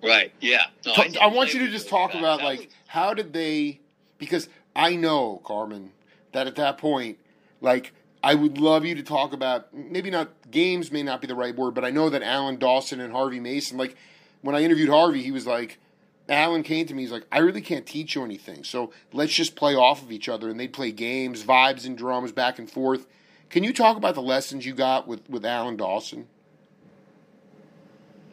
[0.04, 0.32] Right?
[0.39, 0.65] Yeah.
[0.86, 2.19] No, didn't I want you to just talk guys.
[2.19, 3.82] about like was- how did they?
[4.17, 5.91] Because I know Carmen
[6.32, 7.17] that at that point,
[7.62, 7.93] like
[8.26, 11.56] I would love you to talk about maybe not games may not be the right
[11.56, 13.78] word, but I know that Alan Dawson and Harvey Mason.
[13.78, 13.96] Like
[14.42, 15.80] when I interviewed Harvey, he was like.
[16.28, 17.04] Alan came to me.
[17.04, 20.28] He's like, I really can't teach you anything, so let's just play off of each
[20.28, 20.50] other.
[20.50, 23.06] And they'd play games, vibes, and drums back and forth.
[23.52, 26.28] Can you talk about the lessons you got with with Alan Dawson?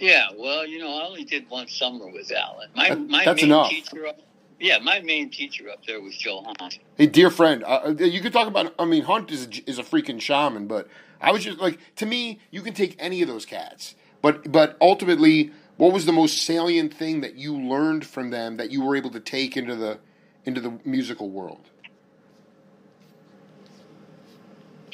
[0.01, 0.29] Yeah.
[0.35, 2.71] Well, you know, I only did one summer with Alan.
[2.75, 3.69] My That- my that's main enough.
[3.69, 4.13] teacher.
[4.63, 6.79] Yeah, my main teacher up there was Joe Hunt.
[6.97, 8.73] Hey, dear friend, uh, you could talk about.
[8.79, 10.87] I mean, Hunt is a, is a freaking shaman, but
[11.21, 14.77] I was just like, to me, you can take any of those cats, but but
[14.81, 18.95] ultimately, what was the most salient thing that you learned from them that you were
[18.95, 19.99] able to take into the
[20.45, 21.69] into the musical world?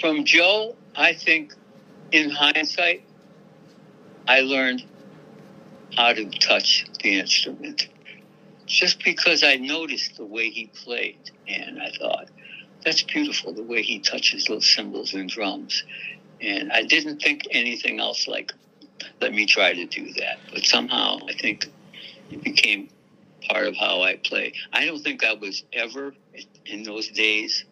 [0.00, 1.52] From Joe, I think,
[2.10, 3.02] in hindsight,
[4.26, 4.86] I learned
[5.94, 7.88] how to touch the instrument.
[8.68, 12.28] Just because I noticed the way he played, and I thought,
[12.84, 15.84] that's beautiful, the way he touches those cymbals and drums.
[16.40, 18.52] And I didn't think anything else like,
[19.20, 20.38] let me try to do that.
[20.52, 21.66] But somehow, I think
[22.30, 22.88] it became
[23.48, 24.52] part of how I play.
[24.72, 26.14] I don't think I was ever,
[26.66, 27.64] in those days,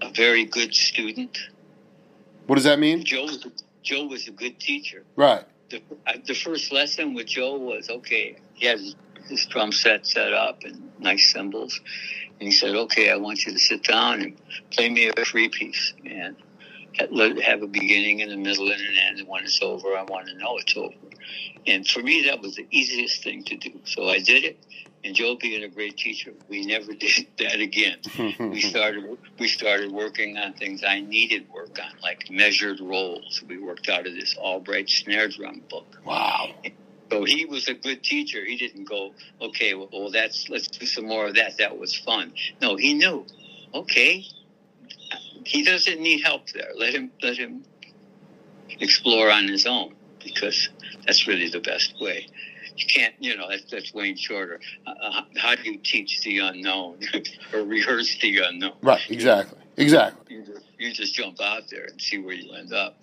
[0.00, 1.38] a very good student.
[2.46, 3.04] What does that mean?
[3.04, 3.46] Joe was
[3.82, 5.04] Joe was a good teacher.
[5.16, 5.44] Right.
[5.68, 5.82] The,
[6.26, 8.38] the first lesson with Joe was okay.
[8.54, 8.96] He had his,
[9.28, 11.80] his drum set set up and nice cymbals,
[12.38, 14.36] and he said, "Okay, I want you to sit down and
[14.70, 16.36] play me a free piece and
[16.96, 19.18] have a beginning and a middle and an end.
[19.18, 20.94] And when it's over, I want to know it's over."
[21.66, 23.72] And for me, that was the easiest thing to do.
[23.84, 24.58] So I did it.
[25.02, 27.98] And Joe, being a great teacher, we never did that again
[28.38, 33.42] we started we started working on things I needed work on, like measured rolls.
[33.48, 35.86] We worked out of this Albright snare drum book.
[36.04, 36.50] wow.
[37.14, 38.44] So he was a good teacher.
[38.44, 41.58] He didn't go, okay, well, well that's let's do some more of that.
[41.58, 42.32] That was fun.
[42.60, 43.24] No, he knew.
[43.72, 44.24] Okay,
[45.44, 46.72] he doesn't need help there.
[46.76, 47.64] Let him let him
[48.80, 50.70] explore on his own because
[51.06, 52.26] that's really the best way.
[52.76, 54.58] You can't, you know, that's, that's Wayne Shorter.
[54.84, 56.98] Uh, how do you teach the unknown
[57.52, 58.72] or rehearse the unknown?
[58.82, 59.00] Right.
[59.08, 59.60] Exactly.
[59.76, 60.34] Exactly.
[60.34, 62.96] you just, you just jump out there and see where you end up.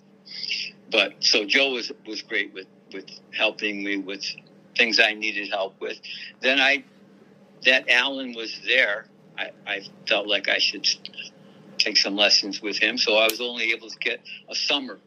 [0.90, 4.24] But so Joe was was great with with helping me with
[4.76, 6.00] things I needed help with.
[6.40, 6.84] Then I
[7.64, 9.06] that Alan was there.
[9.38, 10.86] I, I felt like I should
[11.78, 12.98] take some lessons with him.
[12.98, 14.98] So I was only able to get a summer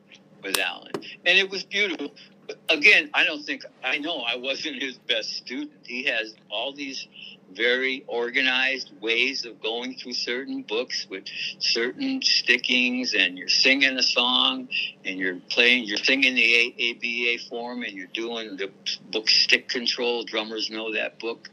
[0.43, 2.13] with Alan, and it was beautiful.
[2.48, 5.71] But again, I don't think I know I wasn't his best student.
[5.84, 7.08] He has all these
[7.54, 11.26] very organized ways of going through certain books with
[11.60, 14.68] certain stickings and you're singing a song
[15.04, 18.72] and you're playing you're singing the ABA form and you're doing the
[19.12, 20.24] book stick control.
[20.24, 21.50] Drummers know that book.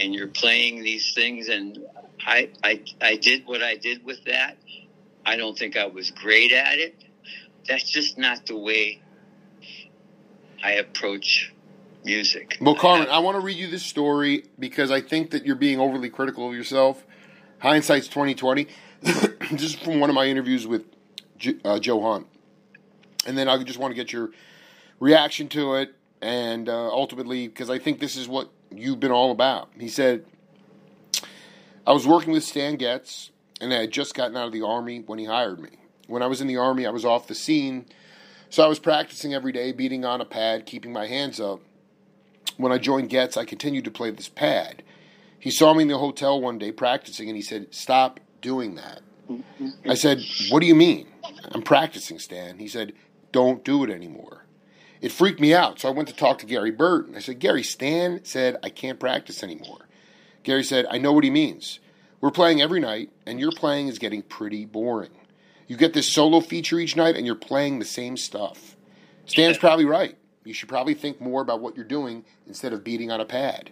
[0.00, 1.76] And you're playing these things and
[2.24, 4.56] I, I I did what I did with that.
[5.26, 6.94] I don't think I was great at it.
[7.68, 9.02] That's just not the way
[10.62, 11.52] I approach
[12.08, 15.56] music Well, Carmen, I want to read you this story because I think that you're
[15.56, 17.04] being overly critical of yourself.
[17.58, 18.66] Hindsight's twenty twenty.
[19.02, 20.84] this is from one of my interviews with
[21.64, 22.26] uh, Joe Hunt,
[23.26, 24.30] and then I just want to get your
[25.00, 29.30] reaction to it, and uh, ultimately because I think this is what you've been all
[29.30, 29.70] about.
[29.78, 30.24] He said,
[31.86, 35.00] "I was working with Stan Getz, and I had just gotten out of the army
[35.00, 35.70] when he hired me.
[36.06, 37.86] When I was in the army, I was off the scene."
[38.50, 41.60] So I was practicing every day, beating on a pad, keeping my hands up.
[42.58, 44.82] When I joined Getz, I continued to play this pad.
[45.38, 49.00] He saw me in the hotel one day practicing and he said, Stop doing that.
[49.86, 51.06] I said, What do you mean?
[51.52, 52.58] I'm practicing, Stan.
[52.58, 52.92] He said,
[53.32, 54.44] Don't do it anymore.
[55.00, 57.14] It freaked me out, so I went to talk to Gary Burton.
[57.14, 59.86] I said, Gary, Stan said I can't practice anymore.
[60.42, 61.78] Gary said, I know what he means.
[62.20, 65.10] We're playing every night, and your playing is getting pretty boring.
[65.68, 68.74] You get this solo feature each night, and you're playing the same stuff.
[69.26, 70.16] Stan's probably right.
[70.44, 73.70] You should probably think more about what you're doing instead of beating on a pad.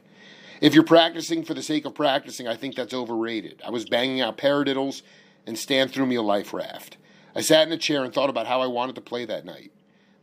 [0.60, 3.62] If you're practicing for the sake of practicing, I think that's overrated.
[3.64, 5.02] I was banging out paradiddles,
[5.46, 6.96] and Stan threw me a life raft.
[7.34, 9.72] I sat in a chair and thought about how I wanted to play that night.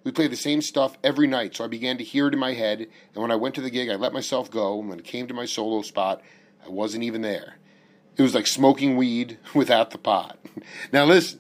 [0.04, 2.54] We played the same stuff every night, so I began to hear it in my
[2.54, 5.06] head, and when I went to the gig, I let myself go, and when it
[5.06, 6.22] came to my solo spot,
[6.66, 7.58] I wasn't even there.
[8.18, 10.38] It was like smoking weed without the pot.
[10.92, 11.40] now listen,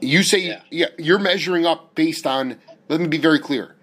[0.00, 0.60] you say Yeah.
[0.70, 2.58] yeah, you're measuring up based on.
[2.88, 3.74] Let me be very clear.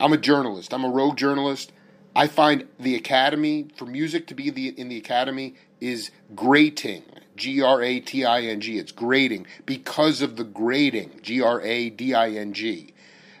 [0.00, 0.74] I'm a journalist.
[0.74, 1.72] I'm a rogue journalist.
[2.16, 7.04] I find the academy for music to be the in the academy is grating.
[7.36, 8.78] G R A T I N G.
[8.78, 11.20] It's grading because of the grading.
[11.22, 12.92] G R A D I N G.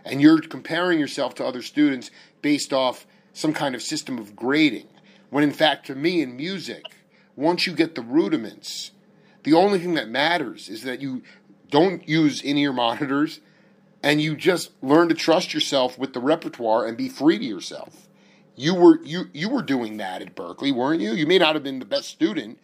[0.04, 2.10] And you're comparing yourself to other students
[2.42, 4.86] based off some kind of system of grading.
[5.30, 6.84] When in fact, to me, in music,
[7.34, 8.92] once you get the rudiments,
[9.42, 11.22] the only thing that matters is that you
[11.70, 13.40] don't use in ear monitors
[14.04, 18.06] and you just learn to trust yourself with the repertoire and be free to yourself.
[18.54, 21.12] You were you you were doing that at Berklee, weren't you?
[21.12, 22.58] You may not have been the best student,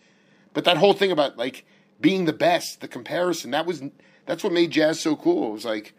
[0.53, 1.65] but that whole thing about like
[1.99, 3.83] being the best, the comparison, that was
[4.27, 5.49] that's what made jazz so cool.
[5.49, 5.95] It was like,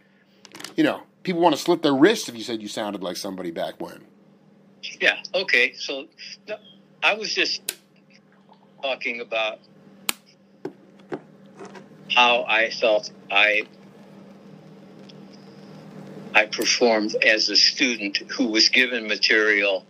[0.77, 3.49] you know, people want to slit their wrists if you said you sounded like somebody
[3.49, 4.05] back when.
[5.01, 5.17] Yeah.
[5.33, 5.73] Okay.
[5.73, 6.05] So
[6.47, 6.57] no,
[7.01, 7.79] I was just
[8.83, 9.59] talking about
[12.15, 13.63] how I felt I
[16.33, 19.85] I performed as a student who was given material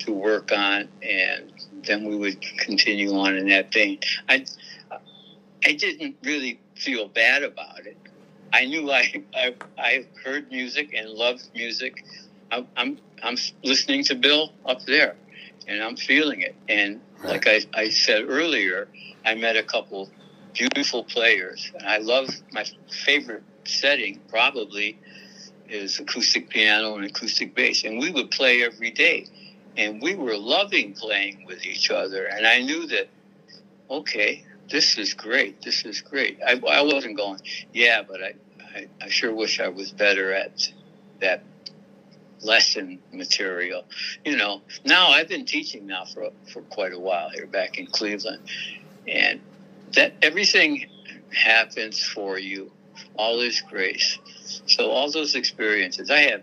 [0.00, 1.52] to work on, and
[1.86, 4.00] then we would continue on in that vein.
[4.28, 4.46] I
[5.64, 7.96] I didn't really feel bad about it.
[8.52, 12.04] I knew I I, I heard music and loved music.
[12.50, 15.16] I'm, I'm I'm listening to Bill up there,
[15.66, 16.54] and I'm feeling it.
[16.68, 18.88] And like I, I said earlier,
[19.24, 20.10] I met a couple
[20.54, 21.70] beautiful players.
[21.74, 22.64] And I love my
[23.04, 24.98] favorite setting probably
[25.68, 29.26] is acoustic piano and acoustic bass, and we would play every day,
[29.76, 32.26] and we were loving playing with each other.
[32.26, 33.08] And I knew that,
[33.90, 35.62] okay, this is great.
[35.62, 36.38] This is great.
[36.46, 37.40] I, I wasn't going,
[37.72, 38.34] yeah, but I,
[38.74, 40.70] I, I sure wish I was better at
[41.20, 41.42] that
[42.42, 43.84] lesson material.
[44.24, 47.86] You know, now I've been teaching now for for quite a while here back in
[47.86, 48.42] Cleveland,
[49.08, 49.40] and
[49.94, 50.86] that everything
[51.32, 52.70] happens for you.
[53.16, 54.18] All His grace.
[54.66, 56.42] So all those experiences, I have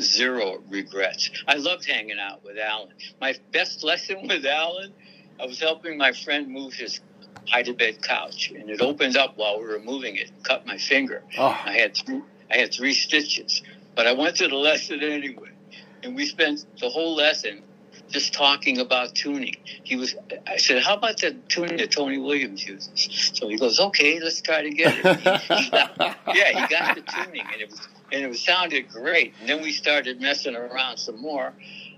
[0.00, 1.30] zero regrets.
[1.46, 2.92] I loved hanging out with Alan.
[3.20, 4.92] My best lesson with Alan,
[5.40, 7.00] I was helping my friend move his
[7.48, 10.78] high to bed couch, and it opened up while we were moving it, cut my
[10.78, 11.22] finger.
[11.38, 13.62] Oh, I had three, I had three stitches,
[13.94, 15.50] but I went to the lesson anyway,
[16.02, 17.62] and we spent the whole lesson
[18.08, 19.56] just talking about tuning.
[19.84, 20.14] He was,
[20.46, 22.90] I said, "How about the tuning that Tony Williams uses?"
[23.34, 27.02] So he goes, "Okay, let's try to get it." He got- yeah, he got the
[27.02, 29.34] tuning, and it was and it was, sounded great.
[29.40, 31.52] And then we started messing around some more,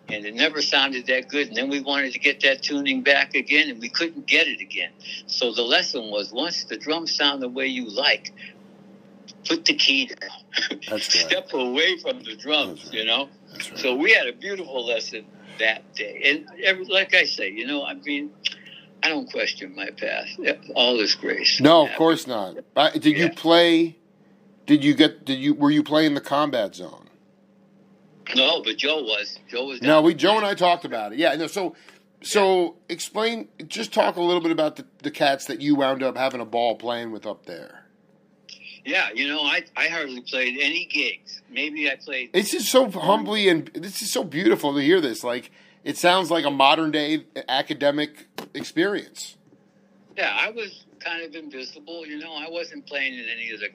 [0.09, 1.49] and it never sounded that good.
[1.49, 4.61] And then we wanted to get that tuning back again, and we couldn't get it
[4.61, 4.91] again.
[5.27, 8.33] So the lesson was once the drums sound the way you like,
[9.47, 10.79] put the key down.
[10.89, 11.03] That's right.
[11.03, 12.95] Step away from the drums, right.
[12.95, 13.29] you know?
[13.53, 13.79] right.
[13.79, 15.27] So we had a beautiful lesson
[15.59, 16.23] that day.
[16.27, 18.31] And every, like I say, you know, I mean,
[19.03, 20.29] I don't question my path.
[20.75, 21.61] All is grace.
[21.61, 22.57] No, of course not.
[22.95, 23.97] Did you play?
[24.67, 25.25] Did you get?
[25.25, 25.55] Did you?
[25.55, 27.09] Were you playing the combat zone?
[28.35, 29.39] No, but Joe was.
[29.49, 29.81] Joe was.
[29.81, 30.15] No, we.
[30.15, 31.19] Joe and I talked about it.
[31.19, 31.35] Yeah.
[31.37, 31.75] No, so,
[32.23, 33.49] so explain.
[33.67, 36.45] Just talk a little bit about the, the cats that you wound up having a
[36.45, 37.78] ball playing with up there.
[38.89, 41.43] Yeah, you know, I, I hardly played any gigs.
[41.51, 42.31] Maybe I played.
[42.33, 45.23] It's just so humbly and this is so beautiful to hear this.
[45.23, 45.51] Like
[45.85, 49.37] it sounds like a modern day academic experience.
[50.17, 52.07] Yeah, I was kind of invisible.
[52.07, 53.69] You know, I wasn't playing in any of the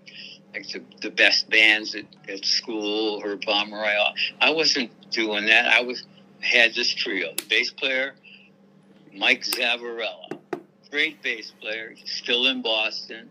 [0.51, 3.93] like the, the best bands at, at school or Pomeroy.
[4.41, 5.67] I wasn't doing that.
[5.67, 6.07] I was
[6.39, 8.15] had this trio: the bass player,
[9.15, 10.39] Mike Zavarella,
[10.89, 13.29] great bass player, still in Boston.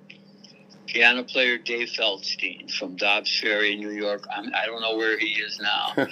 [0.86, 4.26] Piano player Dave Feldstein from Dobbs Ferry, New York.
[4.34, 6.06] I'm, I don't know where he is now.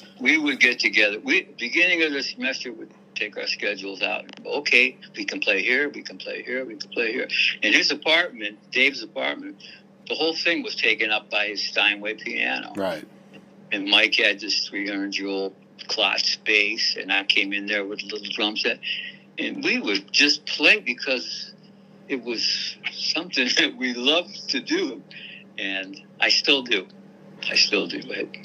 [0.20, 1.18] we would get together.
[1.22, 4.24] We beginning of the semester would take our schedules out.
[4.44, 7.28] Okay, we can play here, we can play here, we can play here.
[7.62, 9.62] In his apartment, Dave's apartment,
[10.08, 12.72] the whole thing was taken up by his Steinway piano.
[12.76, 13.04] Right.
[13.72, 15.52] And Mike had this 300 jewel
[15.88, 18.78] Klotz bass, and I came in there with a little drum set,
[19.38, 21.52] and we would just play because
[22.08, 25.02] it was something that we loved to do,
[25.58, 26.86] and I still do.
[27.50, 28.36] I still do it.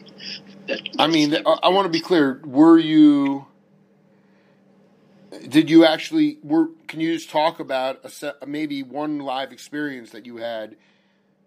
[0.67, 2.41] That, I mean, I, I want to be clear.
[2.45, 3.47] Were you?
[5.47, 6.39] Did you actually?
[6.43, 10.75] Were can you just talk about a set, maybe one live experience that you had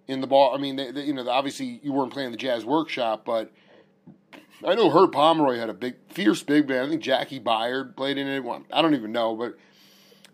[0.09, 0.55] in the ball?
[0.55, 3.53] I mean, they, they, you know, obviously you weren't playing the jazz workshop, but
[4.66, 6.87] I know Herb Pomeroy had a big, fierce big band.
[6.87, 8.42] I think Jaki Byard played in it.
[8.72, 9.57] I don't even know, but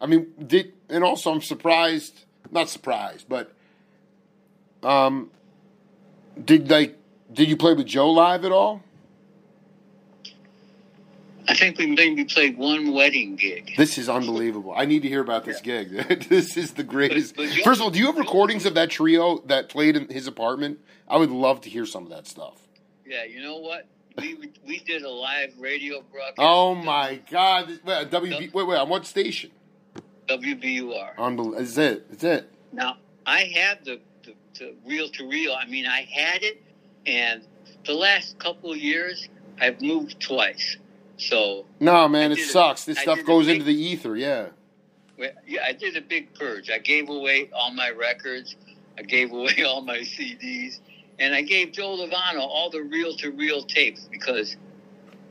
[0.01, 3.53] I mean, did and also I'm surprised, not surprised, but
[4.83, 5.31] um,
[6.43, 6.97] did like
[7.33, 8.83] did you play with Joe live at all?
[11.49, 13.73] I think we maybe played one wedding gig.
[13.77, 14.73] This is unbelievable.
[14.77, 15.83] I need to hear about this Yeah.
[15.83, 16.29] gig.
[16.29, 17.35] this is the greatest.
[17.35, 19.97] But- but Joe- First of all, do you have recordings of that trio that played
[19.97, 20.79] in his apartment?
[21.09, 22.57] I would love to hear some of that stuff.
[23.05, 23.87] Yeah, you know what?
[24.17, 24.37] We
[24.67, 26.37] we did a live radio broadcast.
[26.39, 27.69] Oh my God!
[27.85, 28.77] Wait, WB, wait, wait.
[28.77, 29.51] On what station?
[30.39, 31.17] WBUR.
[31.19, 31.59] Unbelievable.
[31.61, 32.07] Is it?
[32.11, 32.51] Is it?
[32.73, 35.55] Now I had the, the, the reel to reel.
[35.55, 36.63] I mean, I had it,
[37.07, 37.43] and
[37.87, 39.29] the last couple of years
[39.61, 40.77] I've moved twice.
[41.17, 42.33] So No, man.
[42.33, 42.85] It a- sucks.
[42.85, 44.17] This I stuff goes big- into the ether.
[44.17, 44.47] Yeah.
[45.19, 46.71] well, yeah, I did a big purge.
[46.71, 48.57] I gave away all my records.
[48.99, 50.79] I gave away all my CDs,
[51.19, 54.57] and I gave Joe Lovano all the reel to reel tapes because,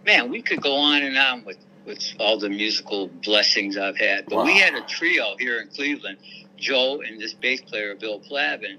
[0.06, 4.26] man, we could go on and on with with all the musical blessings I've had.
[4.28, 6.18] But we had a trio here in Cleveland,
[6.58, 8.78] Joe and this bass player Bill Plavin,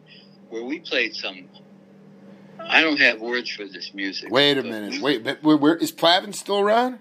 [0.48, 1.48] where we played some.
[2.58, 4.30] I don't have words for this music.
[4.30, 4.92] Wait a minute.
[4.94, 6.98] we- Wait, but where, where is Plavin still around?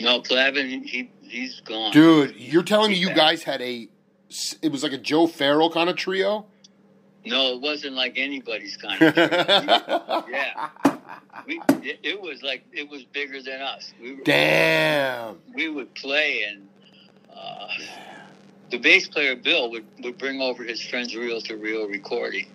[0.00, 1.92] No, Plavin, he he's gone.
[1.92, 3.88] Dude, you're telling me you guys had a.
[4.62, 6.46] It was like a Joe Farrell kind of trio.
[7.24, 9.14] No, it wasn't like anybody's kind of.
[9.14, 10.24] trio.
[10.30, 10.70] yeah.
[11.46, 13.92] we, it, it was like it was bigger than us.
[14.00, 15.38] We were, Damn.
[15.54, 16.68] we would play, and
[17.34, 17.68] uh,
[18.70, 22.46] the bass player Bill would, would bring over his friend's reel to reel recording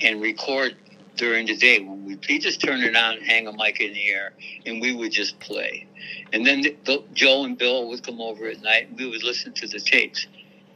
[0.00, 0.76] and record
[1.16, 4.08] during the day when we he just turn it on, hang a mic in the
[4.08, 4.32] air,
[4.64, 5.86] and we would just play.
[6.32, 9.22] And then the, the, Joe and Bill would come over at night, and we would
[9.22, 10.26] listen to the tapes.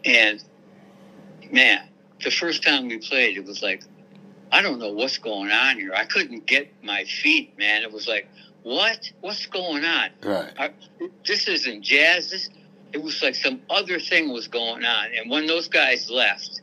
[0.05, 0.43] And
[1.51, 1.89] man,
[2.23, 3.85] the first time we played, it was like
[4.53, 5.93] I don't know what's going on here.
[5.95, 7.83] I couldn't get my feet, man.
[7.83, 8.29] It was like,
[8.63, 9.11] what?
[9.21, 10.11] What's going on?
[10.23, 10.53] Right.
[10.59, 10.71] I,
[11.27, 12.31] this isn't jazz.
[12.31, 12.49] This,
[12.93, 15.07] it was like some other thing was going on.
[15.17, 16.63] And when those guys left,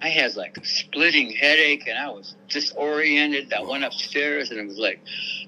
[0.00, 3.52] I had like a splitting headache and I was disoriented.
[3.52, 5.00] I went upstairs and it was like,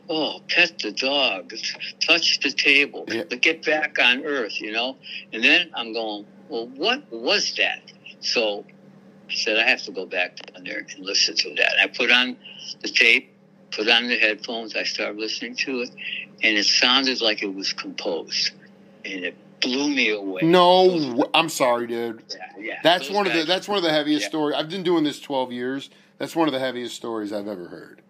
[0.09, 1.53] oh, pet the dog,
[2.01, 3.23] touch the table, Yeah.
[3.31, 4.97] but get back on earth, you know?
[5.33, 7.81] And then I'm going, well, what was that?
[8.21, 8.65] So
[9.31, 11.73] I said, I have to go back down there and listen to that.
[11.79, 12.37] And I put on
[12.83, 13.33] the tape,
[13.71, 15.91] put on the headphones, I started listening to it,
[16.43, 18.51] and it sounded like it was composed.
[19.05, 20.41] And it blew me away.
[20.43, 22.25] No, Those- I'm sorry, dude.
[22.31, 22.75] yeah, yeah.
[22.83, 24.29] That's Those one of the that's one of the heaviest Yeah.
[24.29, 24.57] stories.
[24.59, 25.91] I've been doing this 12 years.
[26.19, 28.03] That's one of the heaviest stories I've ever heard.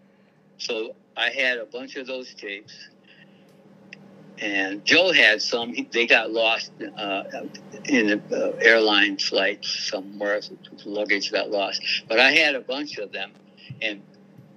[0.59, 2.73] So I had a bunch of those tapes,
[4.41, 5.75] and Joe had some.
[5.75, 7.25] He, they got lost uh,
[7.85, 10.41] in an uh, airline flight somewhere.
[10.85, 13.33] Luggage got lost, but I had a bunch of them.
[13.83, 14.03] And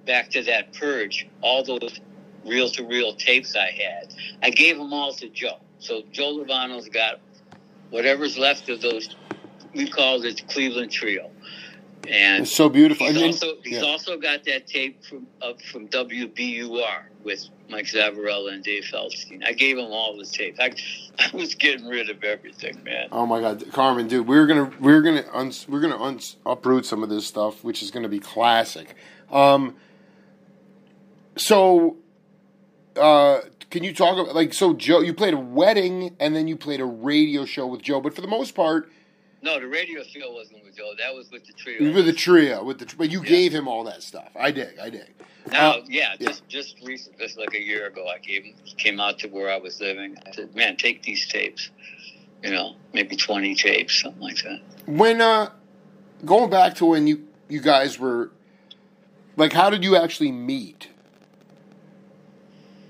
[0.06, 2.00] back to that purge, all those
[2.44, 5.58] reel-to-reel tapes I had, I gave them all to Joe.
[5.78, 7.20] So Joe Lovano's got
[7.90, 9.14] whatever's left of those.
[9.74, 11.30] We called it the Cleveland Trio,
[12.08, 13.06] and It's so beautiful.
[13.06, 13.82] He's I mean, also he's yeah.
[13.82, 19.44] also got that tape from uh, from WBUR with Mike Zavarella and Dave Feldstein.
[19.44, 20.58] I gave him all the tapes.
[20.60, 20.72] I,
[21.18, 23.08] I was getting rid of everything, man.
[23.10, 27.02] Oh my God, Carmen, dude, we're gonna we're gonna uns, we're gonna uns, uproot some
[27.02, 28.94] of this stuff, which is gonna be classic.
[29.30, 29.74] Um,
[31.36, 31.96] so,
[32.96, 33.40] uh,
[33.70, 35.00] can you talk about like so Joe?
[35.00, 38.20] You played a wedding and then you played a radio show with Joe, but for
[38.20, 38.90] the most part,
[39.44, 40.92] No, the radio show wasn't with Joe.
[40.98, 41.92] That was with the trio.
[41.92, 42.90] With the trio with the.
[42.96, 43.28] But you Yeah.
[43.28, 44.30] gave him all that stuff.
[44.34, 44.78] I dig.
[44.80, 45.04] I dig.
[45.52, 46.28] Now, Uh, yeah, yeah.
[46.28, 49.50] just just recent, just like a year ago, I gave him came out to where
[49.50, 50.16] I was living.
[50.26, 51.68] I said, "Man, take these tapes.
[52.42, 55.50] You know, maybe twenty tapes, something like that." When uh,
[56.24, 58.30] going back to when you you guys were,
[59.36, 60.88] like, how did you actually meet?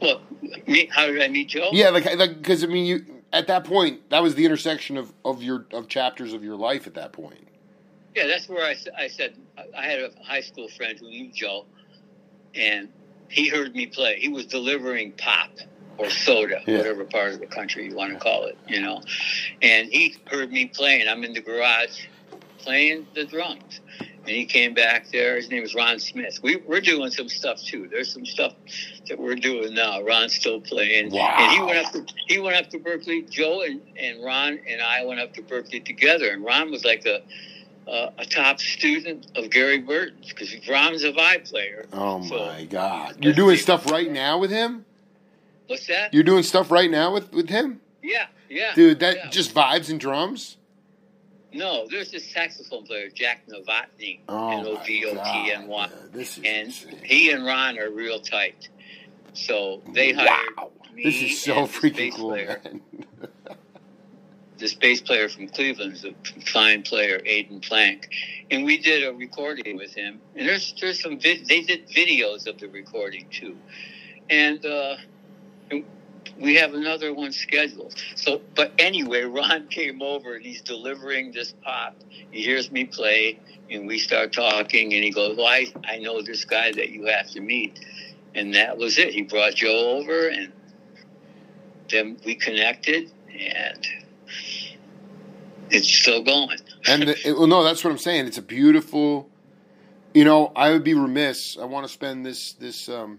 [0.01, 0.21] Well,
[0.69, 1.71] me, how did I meet Joe?
[1.73, 5.12] Yeah, like like because I mean you at that point that was the intersection of
[5.24, 7.47] of your of chapters of your life at that point.
[8.14, 9.35] Yeah, that's where I, I said
[9.76, 11.66] I had a high school friend who knew Joe,
[12.55, 12.89] and
[13.28, 14.18] he heard me play.
[14.20, 15.51] He was delivering pop
[15.99, 16.78] or soda, Yeah.
[16.78, 19.03] whatever part of the country you want to call it, you know.
[19.62, 21.09] And he heard me playing.
[21.09, 22.07] I'm in the garage
[22.59, 23.80] playing the drums,
[24.27, 25.37] and he came back there.
[25.37, 26.39] His name is Ron Smith.
[26.43, 27.89] We, we're doing some stuff too.
[27.91, 28.55] There's some stuff
[29.09, 30.03] that we're doing now.
[30.03, 31.35] Ron's still playing, Wow.
[31.39, 33.29] and he went up to he went up to Berklee.
[33.31, 37.05] Joe and, and Ron and I went up to Berklee together, and Ron was like
[37.07, 37.22] a
[37.87, 41.87] a, a top student of Gary Burton's because Ron's a vibe player.
[41.93, 43.22] Oh So- my God!
[43.22, 44.85] You're doing stuff right now with him.
[45.66, 46.12] What's that?
[46.14, 49.01] You're doing stuff right now with with him, yeah, yeah, dude.
[49.01, 49.31] That yeah.
[49.31, 50.57] just vibes and drums.
[51.55, 51.87] No.
[51.91, 55.87] There's this saxophone player, Jack Novotny, Oh N O V O T N Y.
[55.87, 55.93] God!
[55.95, 57.01] yeah, This is and insane.
[57.05, 58.69] he and Ron are real tight.
[59.35, 60.71] So they hired Wow.
[60.97, 62.83] This is so freaking bass cool, player, man.
[64.59, 66.15] this bass player from Cleveland is a
[66.53, 68.09] fine player, Aiden Plank,
[68.51, 70.21] and we did a recording with him.
[70.37, 73.57] And there's there's some vid- they did videos of the recording too,
[74.31, 74.97] and, uh,
[75.73, 75.85] and
[76.39, 77.95] we have another one scheduled.
[78.16, 81.97] So, but anyway, Ron came over and he's delivering this pop.
[82.30, 83.39] He hears me play,
[83.70, 87.07] and we start talking, and he goes, "Well, I, I know this guy that you
[87.07, 87.78] have to meet,"
[88.35, 89.14] and that was it.
[89.14, 90.53] He brought Joe over, and
[91.91, 93.87] then we connected, and
[95.70, 96.59] it's still going.
[96.87, 98.26] and the, well, no, that's what I'm saying.
[98.26, 99.28] It's a beautiful.
[100.12, 101.59] You know, I would be remiss.
[101.61, 103.18] I want to spend this this um,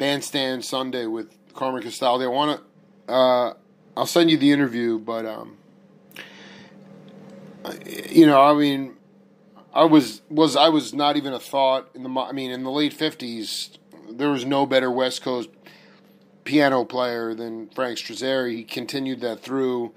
[0.00, 2.24] bandstand Sunday with Carmen Castaldi.
[2.24, 2.60] I want
[3.06, 3.12] to.
[3.12, 3.54] Uh,
[3.96, 5.58] I'll send you the interview, but um,
[8.08, 8.96] you know, I mean,
[9.74, 12.20] I was was I was not even a thought in the.
[12.20, 13.76] I mean, in the late '50s,
[14.08, 15.50] there was no better West Coast
[16.44, 18.56] piano player than Frank Strazzeri.
[18.56, 19.92] He continued that through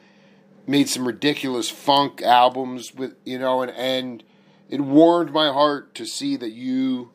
[0.68, 4.24] made some ridiculous funk albums with you know and and
[4.70, 7.13] it warmed my heart to see that you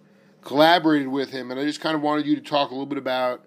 [0.48, 2.96] collaborated with him and I just kind of wanted you to talk a little bit
[2.98, 3.44] about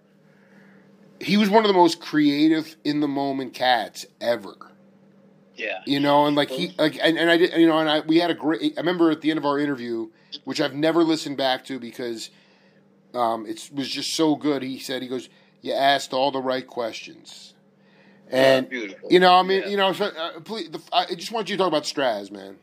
[1.19, 4.55] he was one of the most creative in the moment cats ever
[5.55, 5.81] Yeah.
[5.85, 8.19] you know and like he like and, and I did you know and I we
[8.19, 10.09] had a great I remember at the end of our interview
[10.43, 12.29] which I've never listened back to because
[13.15, 15.27] um, it was just so good he said he goes
[15.61, 17.55] you asked all the right questions
[18.29, 19.11] and beautiful.
[19.11, 19.67] you know, I mean, Yeah.
[19.67, 22.55] you know, so, uh, please, the, I just want you to talk about Straz, man.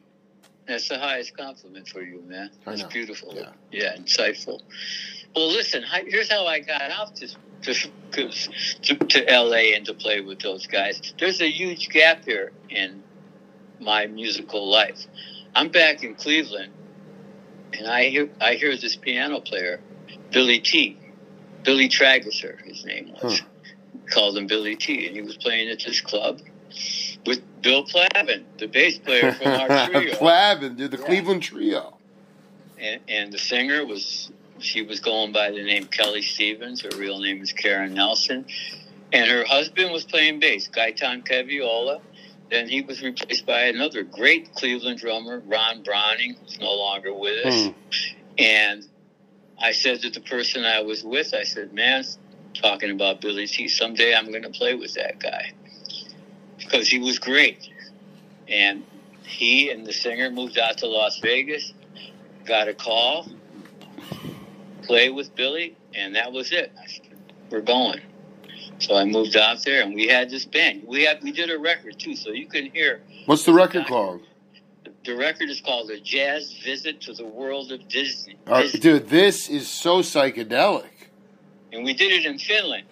[0.68, 2.50] That's the highest compliment for you, man.
[2.66, 3.34] That's beautiful.
[3.34, 3.52] Yeah.
[3.72, 3.96] Yeah.
[3.96, 4.60] insightful.
[5.34, 7.28] Well, listen, here's how I got out to,
[7.62, 8.30] to,
[8.82, 11.14] to, to LA and to play with those guys.
[11.18, 13.02] There's a huge gap here in
[13.80, 15.06] my musical life.
[15.54, 16.72] I'm back in Cleveland,
[17.72, 19.80] and I hear I hear this piano player,
[20.30, 20.98] Billy T.
[21.64, 23.40] Billy Tragesser, his name was.
[23.40, 23.46] Huh.
[24.10, 26.40] Called him Billy T, and he was playing at this club
[27.62, 31.04] Bill Plavin, the bass player from our trio Clavin, dude, the Yeah.
[31.06, 31.96] Cleveland Trio.
[32.78, 34.30] and, and the singer was
[34.60, 36.80] she was going by the name Kelly Stevens.
[36.82, 38.44] Her real name is Karen Nelson,
[39.12, 42.00] and her husband was playing bass, Gaitan Caviola.
[42.50, 47.44] Then he was replaced by another great Cleveland drummer, Ron Browning, who's no longer with
[47.46, 47.66] us.
[47.66, 47.72] Hmm.
[48.38, 48.86] And
[49.60, 52.04] I said to the person I was with, I said, "Man,
[52.54, 53.68] talking about Billy T.
[53.68, 55.52] Someday I'm going to play with that guy
[56.68, 57.68] because he was great."
[58.48, 58.84] And
[59.24, 61.72] he and the singer moved out to Las Vegas,
[62.46, 63.26] got a call,
[64.82, 66.72] play with Billy, and that was it.
[66.86, 67.16] Said,
[67.50, 68.00] We're going.
[68.80, 70.84] So I moved out there, and we had this band.
[70.86, 73.02] We had we did a record too, so you can hear.
[73.26, 74.22] What's the record called?
[75.04, 78.80] The record is called "A Jazz Visit to the World of Disney." Right, Disney.
[78.80, 80.86] dude, this is so psychedelic.
[81.72, 82.86] and we did it in Finland.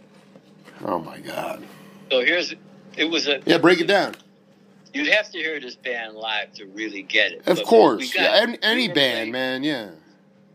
[0.85, 1.63] Oh my god.
[2.11, 2.55] So here's
[2.97, 4.15] it was a Yeah, break it down.
[4.95, 7.39] You'd have to hear this band live to really get it.
[7.47, 9.63] Of But course, got- yeah, any, any were band, playing- man.
[9.65, 9.91] Yeah.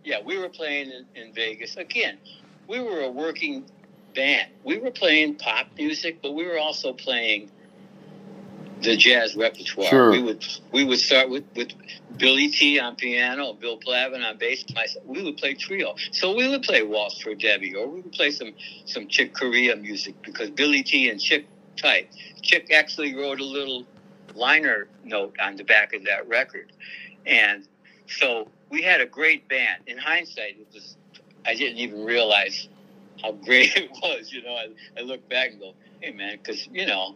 [0.04, 2.18] Yeah, we were playing in, in Vegas again.
[2.68, 3.66] We were a working
[4.16, 4.50] band.
[4.64, 7.52] We were playing pop music, but we were also playing
[8.82, 9.88] the jazz repertoire.
[9.90, 10.10] Sure.
[10.12, 11.68] We would we would start with, with
[12.18, 14.66] Billy T on piano, Bill Plavin on bass.
[14.74, 15.06] myself.
[15.06, 15.96] We would play trio.
[16.12, 18.54] So we would play Waltz for Debby, or we would play some
[18.86, 21.46] some Chick Corea music because Billy T and Chick
[21.82, 22.10] tight.
[22.42, 23.86] Chick actually wrote a little
[24.36, 26.72] liner note on the back of that record,
[27.26, 27.68] and
[28.08, 29.84] so we had a great band.
[29.88, 30.96] In hindsight, it was
[31.46, 32.68] I didn't even realize
[33.22, 34.32] how great it was.
[34.32, 34.68] You know, I,
[34.98, 37.16] I look back and go, "Hey, man," because you know,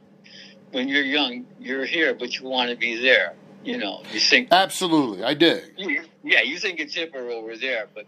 [0.71, 3.33] when you're young, you're here, but you want to be there.
[3.63, 5.71] You know, you think, Absolutely, I did.
[5.75, 8.05] you, yeah, you think it's hipper over there, but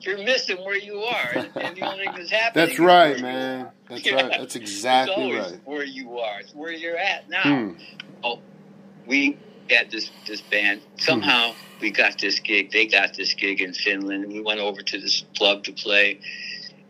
[0.00, 2.66] you're missing where you are, and, and the only thing that's happening.
[2.66, 3.68] That's right, man.
[3.88, 4.14] That's Yeah.
[4.14, 4.34] right.
[4.38, 5.58] That's exactly right.
[5.64, 6.40] where you are.
[6.40, 8.32] It's where you're at now Hmm.
[9.06, 10.80] we had this this band.
[10.98, 12.70] Somehow we got this gig.
[12.72, 16.20] They got this gig in Finland, and we went over to this club to play.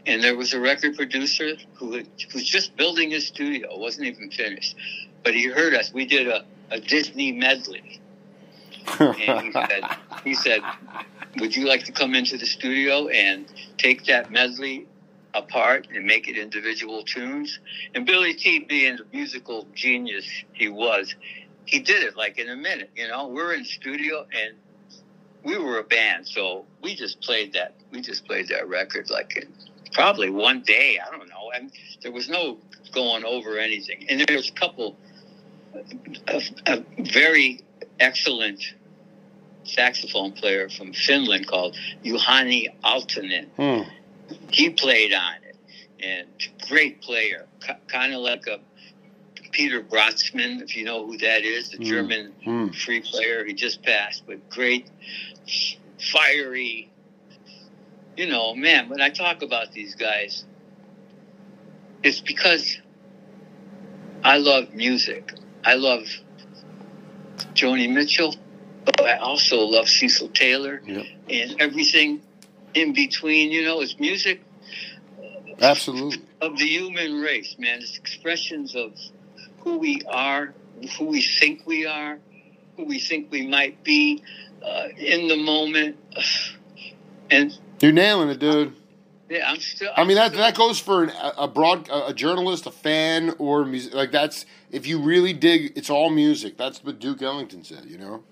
[0.07, 3.72] And there was a record producer who had, who was just building his studio.
[3.74, 4.74] It wasn't even finished,
[5.22, 5.93] but he heard us.
[5.93, 7.99] We did a, a Disney medley,
[8.99, 9.82] and he said,
[10.24, 10.61] he said,
[11.38, 13.47] "Would you like to come into the studio and
[13.78, 14.86] take that medley
[15.34, 17.59] apart and make it individual tunes?"
[17.95, 21.14] And Billy T, being the musical genius he was,
[21.66, 22.91] he did it like in a minute.
[22.97, 24.57] You know, we're in studio and
[25.43, 27.74] we were a band, so we just played that.
[27.93, 29.49] We just played that record like in
[29.93, 30.99] probably one day.
[31.05, 31.51] I don't know.
[31.55, 31.72] And
[32.03, 32.59] there was no
[32.93, 34.07] going over anything.
[34.09, 34.97] And there was a couple,
[36.28, 37.64] a, a very
[37.99, 38.62] excellent
[39.75, 43.47] saxophone player from Finland called Juhani Aaltonen.
[43.57, 43.89] Hmm.
[44.53, 45.57] He played on it,
[46.03, 46.29] and
[46.68, 47.47] great player,
[47.89, 48.59] kind of like a
[49.53, 51.85] Peter Brötzmann, if you know who that is, the Mm.
[51.85, 52.68] German Hmm.
[52.68, 53.45] free player.
[53.45, 54.87] He just passed, but great,
[55.99, 56.89] fiery.
[58.16, 60.45] You know, man, when I talk about these guys,
[62.03, 62.79] it's because
[64.23, 65.33] I love music.
[65.64, 66.05] I love
[67.55, 68.35] Joni Mitchell,
[68.97, 71.07] but I also love Cecil Taylor Yep.
[71.28, 72.22] and everything
[72.74, 73.51] in between.
[73.51, 74.41] You know, it's music
[75.61, 76.22] Absolutely.
[76.41, 77.78] of the human race, man.
[77.80, 78.93] It's expressions of
[79.61, 80.55] who we are,
[80.99, 82.18] who we think we are,
[82.76, 84.22] who we think we might be
[84.64, 85.97] uh, in the moment.
[87.32, 88.74] And You're nailing it, dude.
[89.28, 89.93] yeah, I'm still.
[89.97, 93.36] I mean that I'm that goes for an, a broad a a journalist, a fan,
[93.38, 93.95] or music.
[93.95, 96.57] Like that's if you really dig, it's all music.
[96.57, 97.84] That's what Duke Ellington said.
[97.86, 98.24] You know.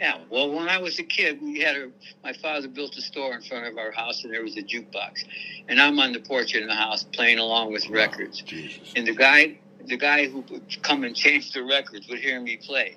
[0.00, 1.90] Yeah, well, when I was a kid, we had a.
[2.22, 5.24] My father built a store in front of our house, and there was a jukebox,
[5.68, 8.42] and I'm on the porch in the house playing along with records.
[8.42, 8.92] Jesus.
[8.94, 12.58] And the guy, the guy who would come and change the records would hear me
[12.58, 12.96] play.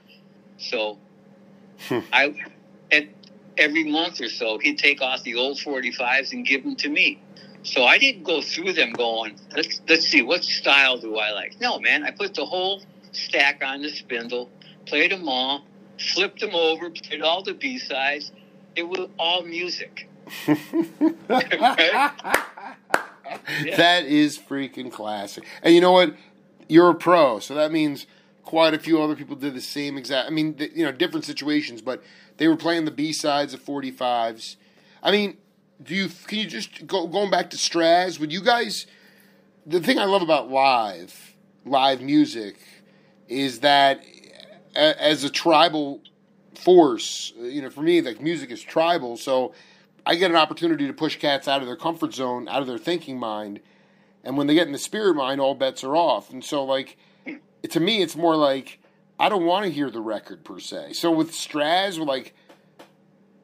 [0.57, 0.97] So,
[1.87, 1.99] Hmm.
[2.11, 2.35] I,
[2.91, 3.05] at
[3.57, 7.21] every month or so, he'd take off the old 45s and give them to me.
[7.63, 11.59] So I didn't go through them going, let's let's see, what style do I like?
[11.59, 12.81] No, man, I put the whole
[13.11, 14.49] stack on the spindle,
[14.85, 15.65] played them all,
[15.99, 18.31] flipped them over, played all the B sides.
[18.75, 20.09] It was all music.
[23.77, 25.45] That is freaking classic.
[25.61, 26.15] And you know what?
[26.67, 28.05] You're a pro, so that means
[28.43, 30.27] quite a few other people did the same exact.
[30.27, 32.03] I mean, you know, different situations, but
[32.37, 34.55] they were playing the B sides of 45s.
[35.01, 35.37] I mean,
[35.81, 38.19] do you can you just go going back to Straz?
[38.19, 38.85] Would you guys?
[39.65, 41.35] The thing I love about live
[41.65, 42.57] live music
[43.27, 44.03] is that
[44.79, 46.01] as a tribal
[46.55, 49.53] force, you know, for me, like music is tribal, so
[50.05, 52.77] I get an opportunity to push cats out of their comfort zone, out of their
[52.77, 53.59] thinking mind,
[54.23, 56.31] and when they get in the spirit mind, all bets are off.
[56.31, 56.97] And so, like,
[57.69, 58.79] to me, it's more like
[59.19, 60.93] I don't want to hear the record per se.
[60.93, 62.33] So with Straz, like,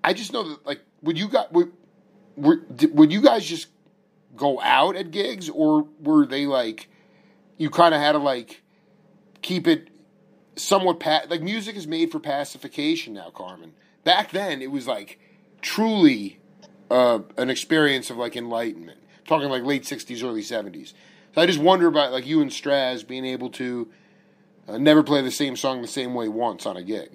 [0.04, 1.72] I just know that, like, would you got would,
[2.38, 3.68] would you guys just
[4.36, 6.90] go out at gigs, or were they like
[7.58, 8.62] you kind of had to like
[9.42, 9.90] keep it
[10.56, 13.74] somewhat pa- like music is made for pacification now, Carmen.
[14.04, 15.20] Back then, it was like
[15.62, 16.40] truly
[16.90, 19.00] uh, an experience of like enlightenment.
[19.28, 20.94] talking like late '60s, early '70s.
[21.34, 23.88] So I just wonder about like you and Straz being able to
[24.68, 27.10] uh, never play the same song the same way once on a gig.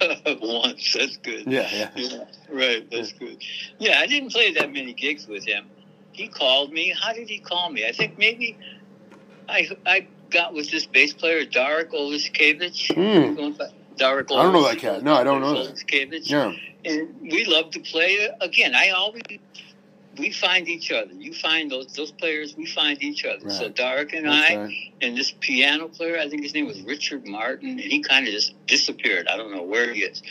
[0.40, 1.44] Once, that's good.
[1.46, 1.90] Yeah, yeah.
[1.96, 2.88] Yeah, right.
[2.90, 3.42] That's good.
[3.78, 5.66] Yeah, I didn't play that many gigs with him.
[6.12, 6.94] He called me.
[6.98, 7.86] How did he call me?
[7.86, 8.56] I think maybe
[9.48, 12.94] I I got with this bass player, Darek Oliskevich.
[12.94, 13.62] Hmm.
[13.96, 15.02] Darek I don't know that cat.
[15.02, 15.74] No, I don't know that.
[15.74, 16.28] Oliskevich.
[16.30, 16.52] Yeah,
[16.84, 18.28] And we love to play.
[18.40, 19.22] Again, I always
[20.18, 21.12] we find each other.
[21.12, 22.56] You find those those players.
[22.56, 23.48] We find each other.
[23.50, 23.74] So Right.
[23.74, 24.74] Darek and that's I right.
[25.00, 28.32] and this piano player, I think his name was Richard Martin, and he kind of
[28.32, 29.28] just disappeared.
[29.28, 30.22] I don't know where he is.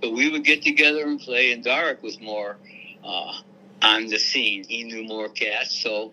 [0.00, 2.56] But we would get together and play, and Darek was more
[3.04, 3.32] uh,
[3.82, 4.64] on the scene.
[4.66, 6.12] He knew more cats, so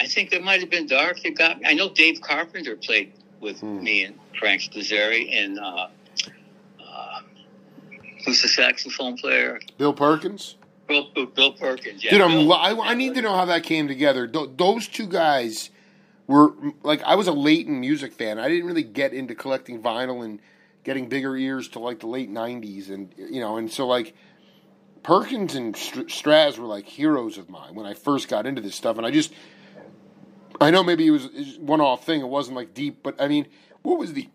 [0.00, 1.66] I think it might have been Darek that got me.
[1.68, 3.82] I know Dave Carpenter played with Hmm.
[3.84, 5.88] me and Frank Strazzeri, and uh,
[6.82, 7.20] uh,
[8.24, 9.60] who's the saxophone player?
[9.76, 10.56] Bill Perkins.
[10.88, 12.02] Bill, Bill, Perkins.
[12.02, 14.26] Yeah, Dude, Bill- I, I need to know how that came together.
[14.26, 15.70] Th- those two guys
[16.26, 18.38] were like I was a Leighton music fan.
[18.38, 20.40] I didn't really get into collecting vinyl and
[20.82, 24.14] getting bigger ears to like the late '90s, and you know, and so like
[25.02, 28.74] Perkins and Str- Straz were like heroes of mine when I first got into this
[28.74, 29.32] stuff, and I just
[30.60, 32.20] I know maybe it was one off thing.
[32.20, 33.46] It wasn't like deep, but I mean,
[33.82, 34.28] what was the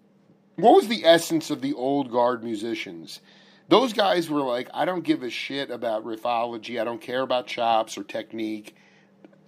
[0.56, 3.20] what was the essence of the old guard musicians?
[3.68, 6.80] Those guys were like, I don't give a shit about riffology.
[6.80, 8.76] I don't care about chops or technique.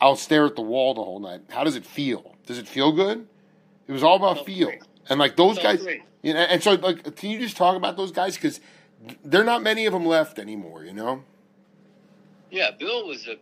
[0.02, 1.42] I'll stare at the wall the whole night.
[1.50, 2.36] How does it feel?
[2.46, 3.28] Does it feel good?
[3.88, 4.68] It was all about feel.
[4.68, 4.84] great.
[5.10, 6.02] And like those guys, great.
[6.22, 8.36] you know, and so like, can you just talk about those guys?
[8.36, 8.60] Because
[9.24, 10.84] there are not many of them left anymore.
[10.84, 11.24] You know.
[12.50, 13.36] Yeah, Bill was a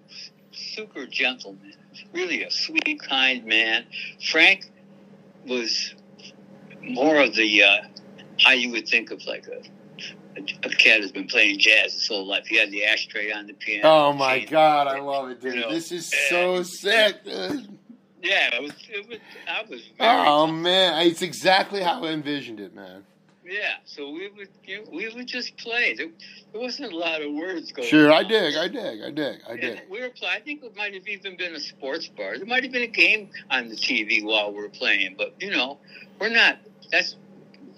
[0.56, 1.74] super gentleman,
[2.14, 3.86] really a sweet, kind man.
[4.32, 4.72] Frank
[5.48, 5.94] was
[6.82, 7.78] more of the uh,
[8.40, 9.62] how you would think of like a
[10.38, 12.46] a, a cat has been playing jazz his whole life.
[12.48, 13.88] He had the ashtray on the piano.
[13.88, 15.56] Oh my god, I love it, dude.
[15.56, 17.78] You know, this is so sick, dude.
[18.22, 18.74] Yeah, it was.
[18.90, 19.82] It was I was.
[19.98, 23.06] Very, Oh man, it's exactly how I envisioned it, man.
[23.46, 24.50] Yeah, so we would
[24.92, 25.94] we would just play.
[25.94, 26.08] There,
[26.52, 27.88] there wasn't a lot of words going.
[27.88, 29.82] Sure, I dig, I dig, I dig, I And dig.
[29.90, 30.36] we were playing.
[30.36, 32.38] I think it might have even been a sports bar.
[32.38, 35.16] There might have been a game on the TV while we are playing.
[35.16, 35.78] But you know,
[36.20, 36.58] we're not.
[36.92, 37.18] That's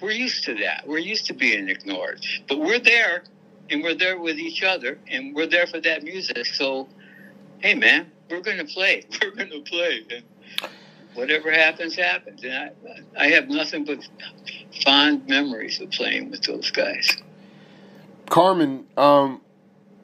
[0.02, 0.88] we're used to that.
[0.88, 2.26] We're used to being ignored.
[2.48, 3.24] But we're there,
[3.70, 6.46] and we're there with each other, and we're there for that music.
[6.46, 6.88] So,
[7.60, 9.06] hey, man, we're gonna play.
[9.22, 10.24] We're gonna play, and
[11.18, 12.44] whatever happens, happens.
[12.44, 12.72] And I,
[13.18, 14.08] I have nothing but
[14.84, 17.18] fond memories of playing with those guys.
[18.30, 19.42] Carmen, um,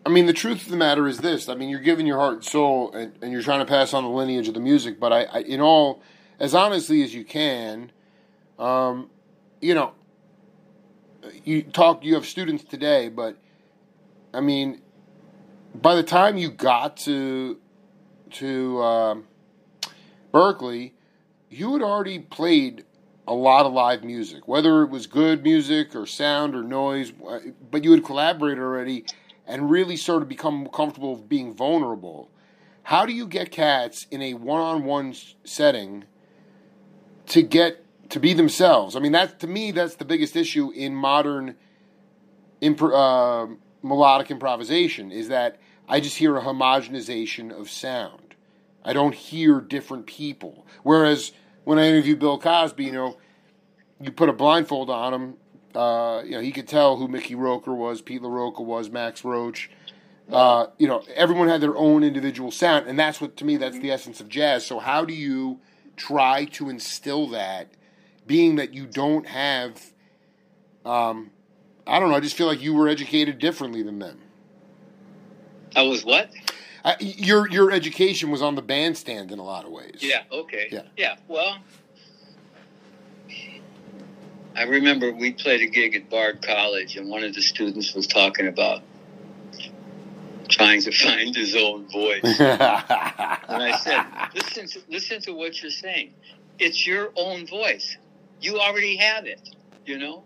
[0.06, 1.48] I mean, the truth of the matter is this.
[1.48, 4.04] I mean, you're giving your heart and soul, and, and you're trying to pass on
[4.04, 5.00] the lineage of the music.
[5.00, 6.02] But I, I in all,
[6.40, 7.92] as honestly as you can,
[8.58, 9.10] um,
[9.62, 9.94] you know,
[11.44, 12.04] you talk.
[12.04, 13.38] You have students today, but
[14.34, 14.82] I mean,
[15.76, 17.60] by the time you got to
[18.32, 19.28] to um,
[20.34, 20.93] Berklee,
[21.54, 22.86] you had already played
[23.28, 27.12] a lot of live music, whether it was good music or sound or noise,
[27.72, 29.06] but you had collaborated already
[29.48, 32.30] and really sort of become comfortable with being vulnerable.
[32.84, 36.06] How do you get cats in a one-on-one setting
[37.28, 38.96] to get to be themselves?
[38.96, 41.56] I mean, that to me, that's the biggest issue in modern
[42.62, 43.48] uh,
[43.82, 48.36] melodic improvisation is that I just hear a homogenization of sound.
[48.84, 50.66] I don't hear different people.
[50.84, 51.32] Whereas
[51.64, 53.18] when I interviewed Bill Cosby, you know,
[54.02, 55.34] you put a blindfold on him,
[55.76, 59.24] uh, you know, he could tell who Mickey Roker was, Pete La Roca was, Max
[59.24, 59.70] Roach.
[60.32, 63.80] Uh, you know, everyone had their own individual sound, and that's what to me that's
[63.80, 64.66] the essence of jazz.
[64.66, 65.60] So how do you
[65.98, 67.70] try to instill that,
[68.26, 69.82] being that you don't have,
[70.86, 71.32] um,
[71.86, 74.20] I don't know, I just feel like you were educated differently than them.
[75.76, 76.30] I was what?
[77.00, 80.00] Your your education was on the bandstand in a lot of ways.
[80.02, 80.24] Yeah.
[80.32, 80.68] Okay.
[80.72, 80.82] Yeah.
[80.98, 81.16] Yeah.
[81.28, 81.58] Well,
[84.56, 88.06] I remember we played a gig at Bard College, and one of the students was
[88.06, 88.82] talking about
[90.50, 92.22] trying to find his own voice.
[92.24, 92.44] And
[93.64, 94.06] I said,
[94.36, 96.14] "Listen to listen to what you're saying.
[96.60, 97.98] It's your own voice.
[98.42, 99.42] You already have it.
[99.86, 100.24] You know.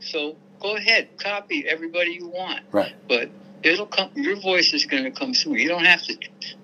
[0.00, 2.60] So go ahead, copy everybody you want.
[2.72, 2.94] right.
[3.08, 3.30] But
[3.64, 4.10] it'll come.
[4.14, 5.54] Your voice is going to come through.
[5.54, 6.16] You don't have to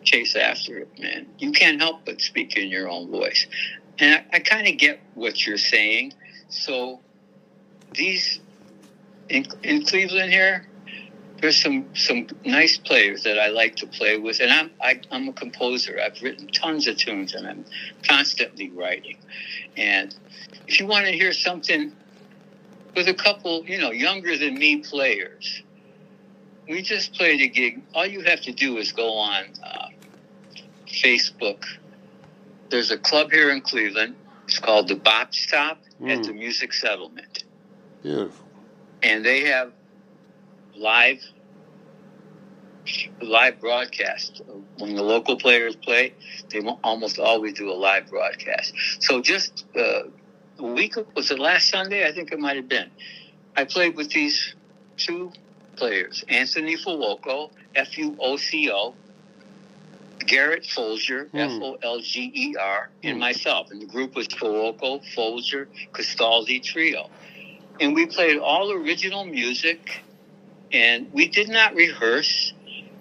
[0.04, 1.26] chase after it, man.
[1.38, 3.46] You can't help but speak in your own voice.
[3.98, 6.12] And I, I kind of get what you're saying.
[6.48, 7.00] So
[7.94, 8.40] these
[9.28, 10.66] in, in Cleveland here,
[11.40, 15.28] there's some some nice players that I like to play with, and I'm I, I'm
[15.28, 15.98] a composer.
[16.04, 17.64] I've written tons of tunes, and I'm
[18.06, 19.16] constantly writing.
[19.76, 20.14] And
[20.66, 21.92] if you want to hear something
[22.94, 25.62] with a couple, you know, younger than me players,
[26.70, 27.82] we just played a gig.
[27.94, 29.88] All you have to do is go on uh,
[30.86, 31.64] Facebook.
[32.70, 34.14] There's a club here in Cleveland.
[34.46, 36.26] It's called the Bop Stop at Mm.
[36.26, 37.44] the Music Settlement
[38.02, 38.46] Beautiful.
[39.02, 39.72] and they have
[40.74, 41.20] live
[43.20, 44.40] live broadcast
[44.78, 46.14] when the local players play
[46.50, 50.04] they almost always do a live broadcast so just uh,
[50.58, 52.90] a week ago, was it last sunday i think it might have been
[53.56, 54.54] i played with these
[54.96, 55.30] two
[55.84, 56.22] players.
[56.28, 58.94] Anthony Fuoco, f-u-o-c-o
[60.26, 61.38] garrett folger Hmm.
[61.38, 63.20] f-o-l-g-e-r and Hmm.
[63.20, 63.70] myself.
[63.70, 67.08] And the group was Fuoco, folger castaldi trio.
[67.80, 69.80] And we played all original music
[70.72, 72.52] and we did not rehearse.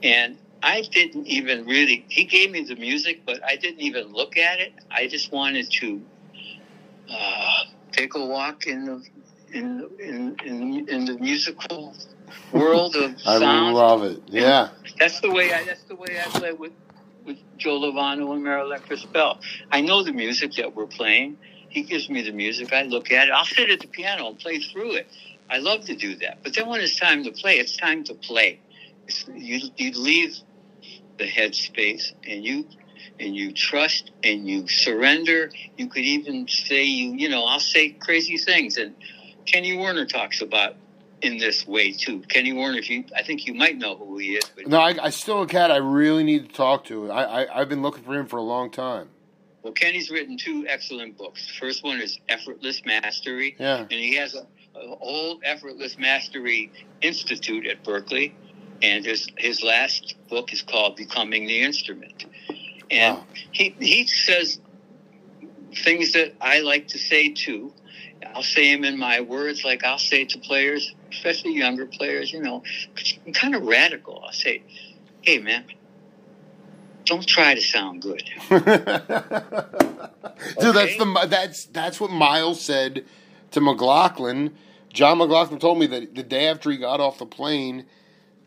[0.02, 4.36] And i didn't even really he gave me the music but i didn't even look
[4.38, 4.74] at it.
[4.92, 6.02] I just wanted to
[7.10, 8.98] uh, take a walk in the
[9.58, 11.96] in, the- in, in, in the musical
[12.52, 14.22] world of I sound love it.
[14.28, 14.70] Yeah.
[15.00, 15.64] that's the way I.
[15.64, 16.74] That's the way I play with
[17.26, 19.40] with Joe Lovano and Marilyn Crispell.
[19.72, 21.38] I know the music that we're playing.
[21.70, 22.74] He gives me the music.
[22.74, 23.32] I look at it.
[23.32, 25.08] I'll sit at the piano and play through it.
[25.50, 26.40] I love to do that.
[26.44, 28.60] But then when it's time to play, it's time to play.
[29.08, 30.38] It's, you you leave
[31.18, 32.66] the headspace and you
[33.20, 35.52] and you trust and you surrender.
[35.78, 38.96] You could even say you you know I'll say crazy things and
[39.46, 40.76] Kenny Werner talks about
[41.22, 42.22] in this way too.
[42.22, 44.96] Kenny Werner, if you I think you might know who he is, but No, I,
[45.02, 47.12] I still a cat I really need to talk to.
[47.12, 49.10] I, I I've been looking for him for a long time.
[49.62, 51.46] Well, Kenny's written two excellent books.
[51.48, 53.80] The first one is Effortless Mastery, Yeah.
[53.82, 54.48] and he has a,
[54.80, 58.32] a old Effortless Mastery Institute at Berklee,
[58.82, 62.26] and his his last book is called Becoming the Instrument.
[62.90, 63.24] And Wow.
[63.52, 64.60] he he says
[65.84, 67.74] things that I like to say too.
[68.34, 72.42] I'll say them in my words, like I'll say to players, especially younger players, you
[72.42, 72.64] know,
[73.26, 74.22] I'm kind of radical.
[74.26, 74.64] I'll say,
[75.22, 75.66] hey, man,
[77.06, 78.24] don't try to sound good.
[78.50, 78.64] Dude,
[80.76, 83.06] that's the that's that's what Miles said
[83.52, 84.56] to McLaughlin.
[84.94, 87.86] John McLaughlin told me that the day after he got off the plane,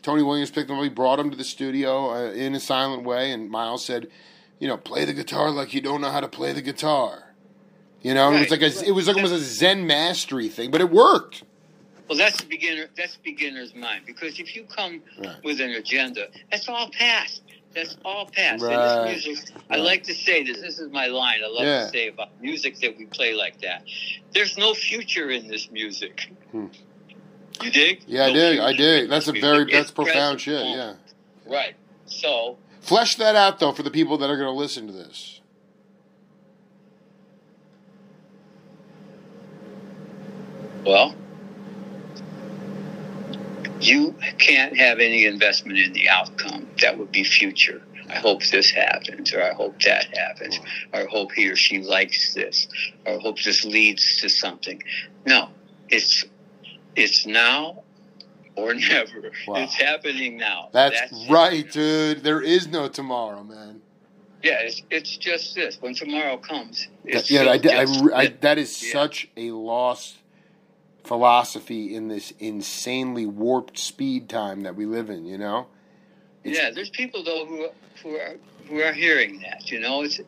[0.01, 0.83] Tony Williams picked him up.
[0.83, 4.07] He brought him to the studio uh, in a silent way, and Miles said,
[4.59, 7.35] "You know, play the guitar like you don't know how to play the guitar."
[8.01, 10.71] You know, right, it was like a, it was like almost a Zen mastery thing,
[10.71, 11.43] but it worked.
[12.07, 12.87] Well, that's the beginner.
[12.97, 15.43] That's beginner's mind because if you come right.
[15.43, 17.43] with an agenda, that's all past.
[17.73, 18.61] That's all past.
[18.61, 18.73] Right.
[18.73, 19.79] And this music, right.
[19.79, 20.61] I like to say this.
[20.61, 21.39] This is my line.
[21.43, 21.85] I love yeah.
[21.85, 23.83] to say about music that we play like that.
[24.33, 26.29] There's no future in this music.
[26.51, 26.67] Hmm.
[27.61, 28.03] You dig?
[28.05, 28.59] Yeah, no I dig.
[28.59, 29.09] I dig.
[29.09, 30.65] That's a very that's profound shit.
[30.65, 30.95] Yeah.
[31.45, 31.75] Right.
[32.05, 32.57] So.
[32.81, 35.39] Flesh that out though for the people that are going to listen to this.
[40.85, 41.15] Well,
[43.85, 46.67] you can't have any investment in the outcome.
[46.81, 47.81] That would be future.
[48.09, 50.59] I hope this happens, or I hope that happens,
[50.93, 52.67] or I hope he or she likes this,
[53.05, 54.83] or I hope this leads to something.
[55.25, 55.49] No,
[55.89, 56.25] it's
[56.95, 57.83] it's now
[58.55, 59.31] or never.
[59.47, 59.55] Wow.
[59.55, 60.69] It's happening now.
[60.73, 62.23] That's, That's right, dude.
[62.23, 63.81] There is no tomorrow, man.
[64.43, 65.77] Yeah, it's, it's just this.
[65.79, 68.91] When tomorrow comes, yeah, I, I, I, that is yeah.
[68.91, 70.17] such a lost
[71.03, 75.25] philosophy in this insanely warped speed time that we live in.
[75.25, 75.67] You know.
[76.43, 77.69] It's, yeah, there's people though who
[78.01, 78.35] who are
[78.67, 79.71] who are hearing that.
[79.71, 80.19] You know, it's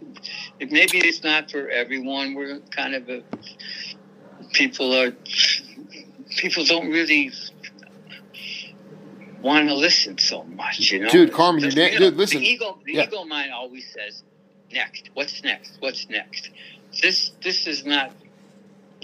[0.60, 2.34] it, maybe it's not for everyone.
[2.34, 3.24] We're kind of a
[4.54, 5.12] people are
[6.38, 7.32] people don't really
[9.42, 10.92] want to listen so much.
[10.92, 12.40] You know, dude, Carmen, you, know, dude, listen.
[12.40, 13.04] The ego, the yeah.
[13.04, 14.24] ego mind always says,
[14.72, 15.78] "Next, what's next?
[15.80, 16.50] What's next?"
[17.02, 18.12] This this is not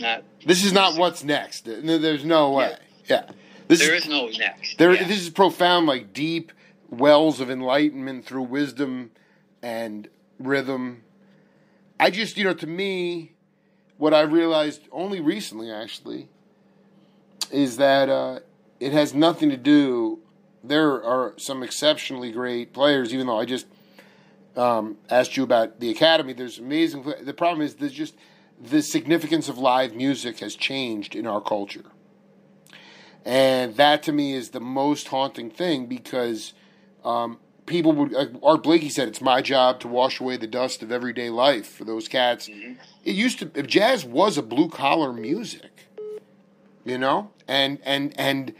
[0.01, 0.23] not.
[0.45, 1.65] This is not what's next.
[1.65, 2.75] There's no way.
[3.05, 3.25] Yeah.
[3.27, 3.31] yeah.
[3.67, 4.77] This there is, is no next.
[4.77, 5.07] There, yeah.
[5.07, 6.51] this is profound, like deep
[6.89, 9.11] wells of enlightenment through wisdom
[9.61, 11.03] and rhythm.
[11.99, 13.33] I just, you know, to me,
[13.97, 16.27] what I realized only recently, actually,
[17.51, 18.39] is that uh,
[18.79, 20.19] it has nothing to do.
[20.63, 23.67] There are some exceptionally great players, even though I just
[24.57, 26.33] um, asked you about the academy.
[26.33, 27.05] There's amazing.
[27.21, 28.15] The problem is there's just
[28.61, 31.85] the significance of live music has changed in our culture.
[33.25, 36.53] And that to me is the most haunting thing because
[37.03, 40.83] um, people would, like Art Blakey said, it's my job to wash away the dust
[40.83, 42.49] of everyday life for those cats.
[42.49, 42.73] Mm-hmm.
[43.03, 45.87] It used to, jazz was a blue collar music,
[46.85, 48.53] you know, and, and, and,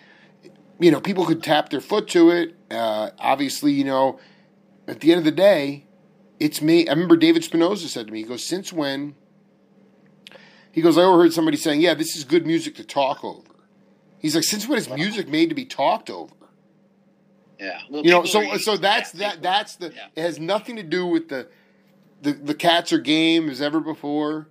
[0.79, 2.55] you know, people could tap their foot to it.
[2.71, 4.19] Uh, obviously, you know,
[4.87, 5.85] at the end of the day,
[6.39, 6.87] it's me.
[6.87, 9.15] I remember David Spinozza said to me, he goes, Since when
[10.71, 13.41] he goes, I overheard somebody saying, yeah, this is good music to talk over.
[14.19, 16.33] He's like, since when is music made to be talked over?
[17.59, 17.79] Yeah.
[17.89, 20.07] Well, you know, so so that's yeah, that that's the yeah.
[20.15, 21.47] it has nothing to do with the
[22.21, 24.47] the the cats are game as ever before,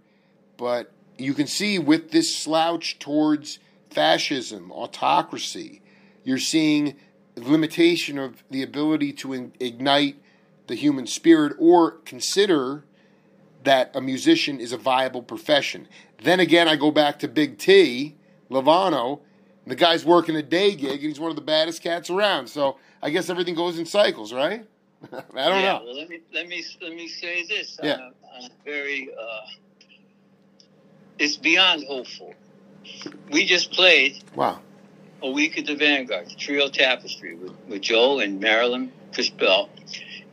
[0.57, 3.59] but you can see with this slouch towards
[3.91, 5.83] fascism, autocracy,
[6.25, 6.97] you're seeing
[7.37, 10.17] limitation of the ability to in, ignite
[10.67, 12.85] the human spirit or consider
[13.65, 15.89] that a musician is a viable profession.
[16.23, 18.17] Then again, I go back to Big T,
[18.51, 19.21] Lovano.
[19.67, 22.49] The guy's working a day gig, and he's one of the baddest cats around.
[22.49, 24.67] So I guess everything goes in cycles, right?
[25.05, 25.83] I don't yeah, know.
[25.85, 27.79] Well, let me let me let me say this.
[27.83, 27.97] Yeah.
[27.97, 29.11] I'm, I'm very.
[29.19, 29.47] Uh,
[31.19, 32.35] it's beyond hopeful.
[33.31, 34.23] We just played.
[34.35, 34.61] Wow.
[35.23, 39.69] A week at the Vanguard, the Trio Tapestry with, with Joe and Marilyn Crispell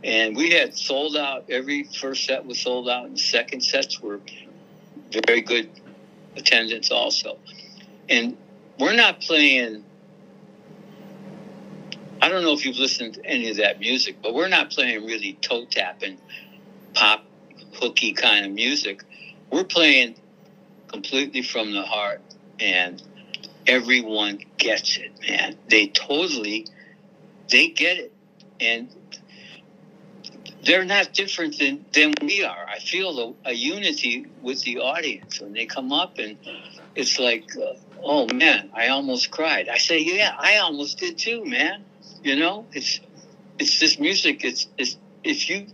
[0.08, 1.50] and we had sold out.
[1.50, 4.22] Every first set was sold out, and second sets were
[5.28, 5.70] very good
[6.38, 7.38] attendance also.
[8.08, 8.38] And
[8.80, 9.84] we're not playing.
[12.22, 15.06] I don't know if you've listened to any of that music, but we're not playing
[15.06, 16.18] really toe tapping,
[16.94, 17.26] pop,
[17.74, 19.04] hooky kind of music.
[19.52, 20.16] We're playing
[20.88, 22.22] completely from the heart,
[22.62, 23.04] and
[23.68, 25.58] everyone gets it, man.
[25.70, 26.66] They totally,
[27.50, 28.14] they get it,
[28.60, 28.90] and
[30.64, 32.66] they're not different than, than we are.
[32.68, 36.38] I feel a, a, unity with the audience when they come up and
[36.96, 39.70] it's like, uh, oh man, I almost cried.
[39.70, 41.86] I say, yeah, I almost did too, man.
[42.24, 43.00] You know, it's
[43.60, 44.44] it's this music.
[44.44, 45.68] It's, it's if you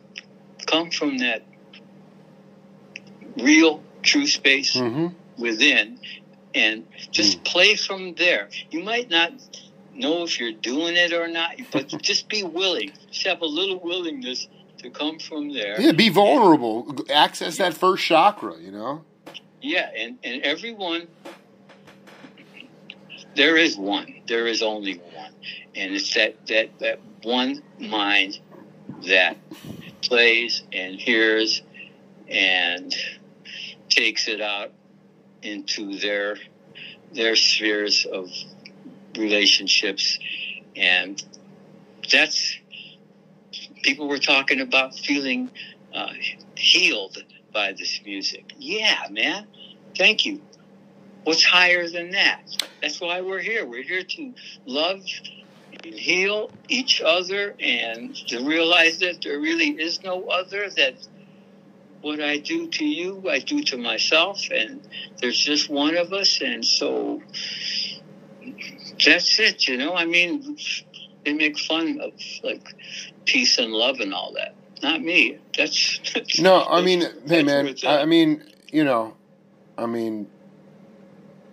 [0.65, 1.43] come from that
[3.37, 5.07] real, true space mm-hmm.
[5.41, 5.99] within,
[6.53, 7.45] and just mm.
[7.45, 8.49] play from there.
[8.71, 9.31] You might not
[9.93, 12.91] know if you're doing it or not, but just be willing.
[13.11, 14.47] Just have a little willingness
[14.83, 15.79] to come from there.
[15.79, 16.95] Yeah, be vulnerable.
[17.09, 19.03] Access that first chakra, you know?
[19.61, 21.07] Yeah, and, and everyone
[23.35, 24.21] there is one.
[24.27, 25.33] There is only one,
[25.75, 28.39] and it's that that that one mind
[29.07, 29.37] that
[30.01, 31.63] plays and hears
[32.27, 32.93] and
[33.89, 34.71] takes it out
[35.41, 36.37] into their
[37.11, 38.29] their spheres of
[39.17, 40.17] relationships
[40.75, 41.23] and
[42.11, 42.57] that's
[43.83, 45.51] people were talking about feeling
[45.93, 46.13] uh,
[46.55, 47.17] healed
[47.53, 48.53] by this music.
[48.57, 49.47] Yeah man.
[49.97, 50.41] Thank you.
[51.23, 52.41] What's higher than that?
[52.81, 53.65] That's why we're here.
[53.65, 54.33] We're here to
[54.65, 55.01] love
[55.83, 60.95] and heal each other and to realize that there really is no other that
[62.01, 64.85] what I do to you, I do to myself, and
[65.21, 67.21] there's just one of us, and so
[69.05, 69.95] that's it, you know.
[69.95, 70.57] I mean,
[71.23, 72.11] they make fun of
[72.43, 72.75] like
[73.25, 74.55] peace and love and all that.
[74.81, 75.37] Not me.
[75.57, 76.65] That's, that's no.
[76.65, 77.75] I mean, hey man.
[77.85, 79.15] I, I mean, you know,
[79.77, 80.27] I mean,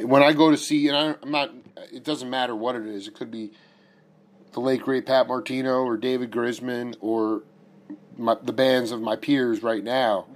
[0.00, 1.50] when I go to see, and I, I'm not.
[1.92, 3.08] It doesn't matter what it is.
[3.08, 3.52] It could be
[4.52, 7.42] the late great Pat Martino or David Grisman or
[8.16, 10.26] my, the bands of my peers right now.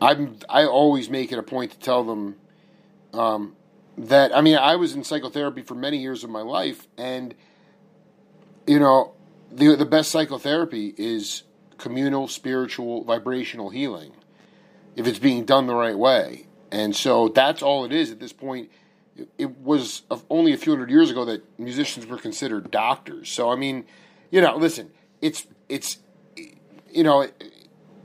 [0.00, 2.36] I'm I always make it a point to tell them
[3.12, 3.56] um,
[3.96, 7.34] that I mean I was in psychotherapy for many years of my life, and
[8.66, 9.14] you know
[9.54, 11.44] the the best psychotherapy is
[11.78, 14.12] communal, spiritual, vibrational healing
[14.96, 16.46] if it's being done the right way.
[16.70, 18.70] And so that's all it is at this point.
[19.38, 23.30] It, was only a few hundred years ago that musicians were considered doctors.
[23.30, 23.84] So I mean,
[24.30, 24.90] you know, listen,
[25.20, 25.98] it's it's
[26.94, 27.28] you know,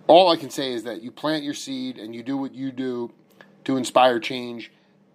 [0.08, 2.72] all I can say is that you plant your seed and you do what you
[2.72, 3.12] do
[3.66, 4.72] to inspire change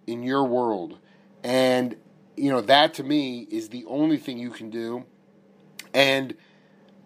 [0.07, 0.97] in your world.
[1.43, 1.95] And,
[2.37, 5.05] you know, that to me is the only thing you can do.
[5.95, 6.35] And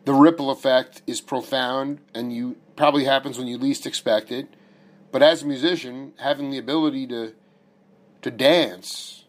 [0.03, 4.49] the ripple effect is profound and you probably happens when you least expect it.
[5.11, 7.33] But as a musician, having the ability to
[8.21, 9.23] to dance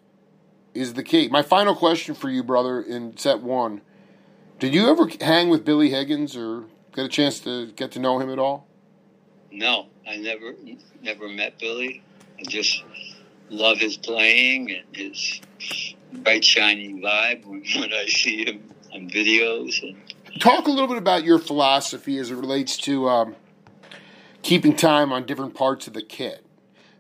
[0.75, 1.29] is the key.
[1.29, 3.83] My final question for you, brother, in set one.
[4.59, 8.19] Did you ever hang with Billy Higgins or Get a chance to get to know
[8.19, 8.67] him at all?
[9.53, 10.55] No, I never
[11.03, 12.03] never met Billy.
[12.39, 12.83] I just
[13.49, 15.41] love his playing and his
[16.13, 18.63] bright shining vibe when, when I see him
[18.93, 19.83] on videos.
[19.83, 19.97] And...
[20.41, 23.37] Talk a little bit about your philosophy as it relates to um,
[24.43, 26.45] keeping time on different parts of the kit.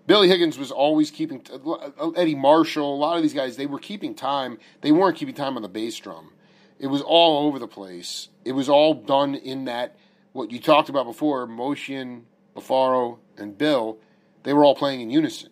[0.06, 2.94] Billy Higgins was always keeping uh, Eddie Marshall.
[2.94, 4.58] A lot of these guys they were keeping time.
[4.80, 6.32] They weren't keeping time on the bass drum.
[6.80, 8.28] It was all over the place.
[8.44, 9.96] It was all done in that
[10.32, 11.46] what you talked about before.
[11.46, 12.22] Motian,
[12.56, 13.98] LaFaro, and Bill,
[14.42, 15.50] they were all playing in unison.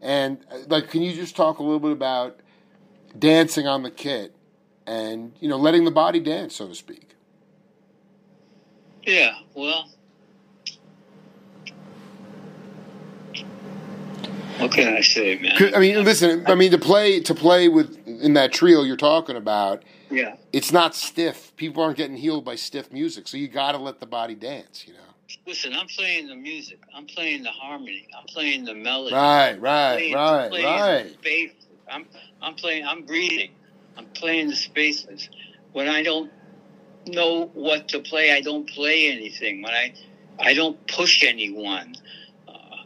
[0.00, 2.38] And uh, like, can you just talk a little bit about
[3.18, 4.35] dancing on the kit
[4.86, 7.14] and you know letting the body dance, so to speak?
[9.02, 9.34] Yeah.
[9.54, 9.90] Well.
[14.58, 15.74] What can I say, man?
[15.74, 16.44] I mean, listen.
[16.46, 20.36] I mean, to play to play with in that trio you're talking about yeah.
[20.52, 21.54] It's not stiff.
[21.56, 24.84] People aren't getting healed by stiff music, so you got to let the body dance,
[24.86, 25.00] you know.
[25.46, 26.78] Listen, I'm playing the music.
[26.94, 28.06] I'm playing the harmony.
[28.16, 29.14] I'm playing the melody.
[29.14, 30.50] Right, right, playing, right,
[31.24, 31.52] right.
[31.90, 32.06] I'm
[32.40, 32.86] I'm playing.
[32.86, 33.50] I'm breathing.
[33.96, 35.28] I'm playing the spaces.
[35.72, 36.30] When I don't
[37.06, 39.62] know what to play, I don't play anything.
[39.62, 39.94] When I
[40.38, 41.94] I don't push anyone.
[42.46, 42.84] Uh,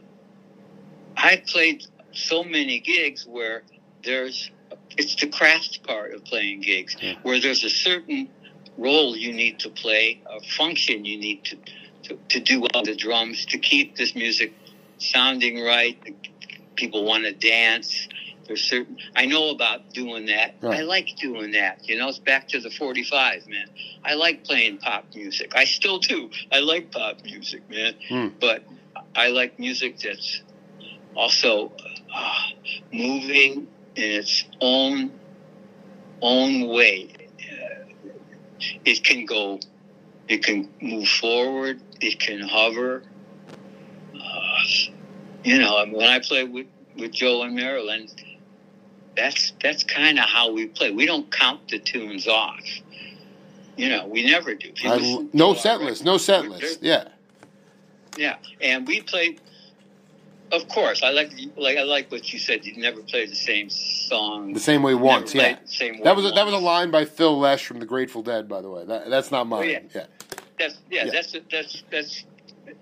[1.17, 3.63] I played so many gigs where
[4.03, 4.51] there's
[4.97, 7.15] it's the craft part of playing gigs yeah.
[7.23, 8.29] where there's a certain
[8.77, 11.57] role you need to play, a function you need to,
[12.03, 14.53] to, to do on the drums to keep this music
[14.97, 15.97] sounding right.
[16.75, 18.07] People want to dance.
[18.51, 18.97] There's certain.
[19.15, 20.55] I know about doing that.
[20.61, 20.81] Right.
[20.81, 21.87] I like doing that.
[21.87, 23.67] You know, it's back to the 45, man.
[24.03, 25.53] I like playing pop music.
[25.55, 26.29] I still do.
[26.51, 27.93] I like pop music, man.
[28.09, 28.33] Mm.
[28.41, 28.65] But
[29.15, 30.41] I like music that's
[31.15, 31.71] also
[32.13, 32.35] uh,
[32.91, 35.17] moving in its own
[36.21, 37.09] own way.
[37.39, 38.09] Uh,
[38.83, 39.61] it can go,
[40.27, 43.01] it can move forward, it can hover.
[44.13, 44.63] Uh,
[45.45, 48.07] you know, when I play with, with Joe and Marilyn,
[49.15, 50.91] that's that's kind of how we play.
[50.91, 52.59] We don't count the tunes off.
[53.77, 54.71] You know, we never do.
[54.83, 56.81] I, no set list, no set list.
[56.81, 57.07] Yeah.
[58.17, 59.37] Yeah, and we play
[60.51, 62.65] of course, I like like I like what you said.
[62.65, 65.33] You never play the same song the same way once.
[65.33, 68.21] Yeah, same that was a, that was a line by Phil Lesh from the Grateful
[68.21, 68.49] Dead.
[68.49, 69.61] By the way, that, that's not oh, mine.
[69.61, 69.79] Oh, yeah.
[69.95, 70.05] yeah.
[70.59, 71.11] That's yeah, yeah.
[71.11, 72.25] That's that's that's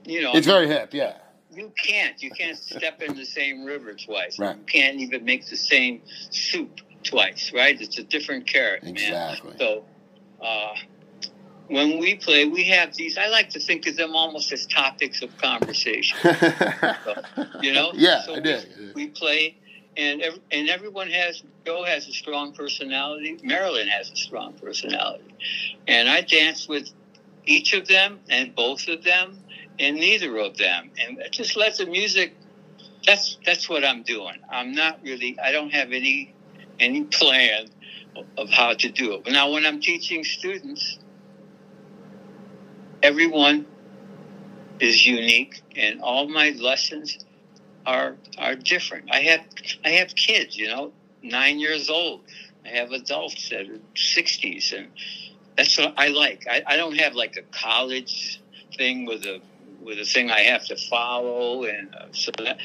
[0.05, 0.31] you know.
[0.33, 0.93] It's very hip.
[0.93, 1.17] Yeah.
[1.51, 2.21] You can't.
[2.21, 4.37] You can't step in the same river twice.
[4.37, 4.57] Right.
[4.57, 7.51] You can't even make the same soup twice.
[7.53, 7.79] Right.
[7.79, 8.83] It's a different carrot.
[8.83, 9.51] Exactly.
[9.51, 9.59] Man.
[9.59, 9.85] So.
[10.41, 10.73] Uh,
[11.69, 13.17] when we play, we have these.
[13.17, 16.17] I like to think of them almost as topics of conversation.
[16.23, 17.13] so,
[17.61, 18.93] you know, yeah, so I did.
[18.95, 19.55] We, we, play,
[19.95, 23.39] and ev- and everyone has Joe has a strong personality.
[23.43, 25.35] Marilyn has a strong personality,
[25.87, 26.89] and I dance with
[27.45, 29.37] each of them and both of them
[29.79, 32.35] and neither of them, and just let the music.
[33.05, 34.35] That's that's what I'm doing.
[34.49, 35.37] I'm not really.
[35.39, 36.33] I don't have any
[36.79, 37.67] any plan
[38.37, 39.31] of how to do it.
[39.31, 40.99] Now, when I'm teaching students,
[43.01, 43.65] everyone
[44.79, 47.17] is unique, and all my lessons
[47.85, 49.09] are are different.
[49.11, 49.41] I have
[49.85, 52.21] I have kids, you know, nine years old.
[52.65, 54.87] I have adults that are sixties, and
[55.55, 56.45] that's what I like.
[56.49, 58.41] I, I don't have like a college
[58.77, 59.41] thing with a
[59.81, 62.57] with a thing I have to follow, and uh, so that.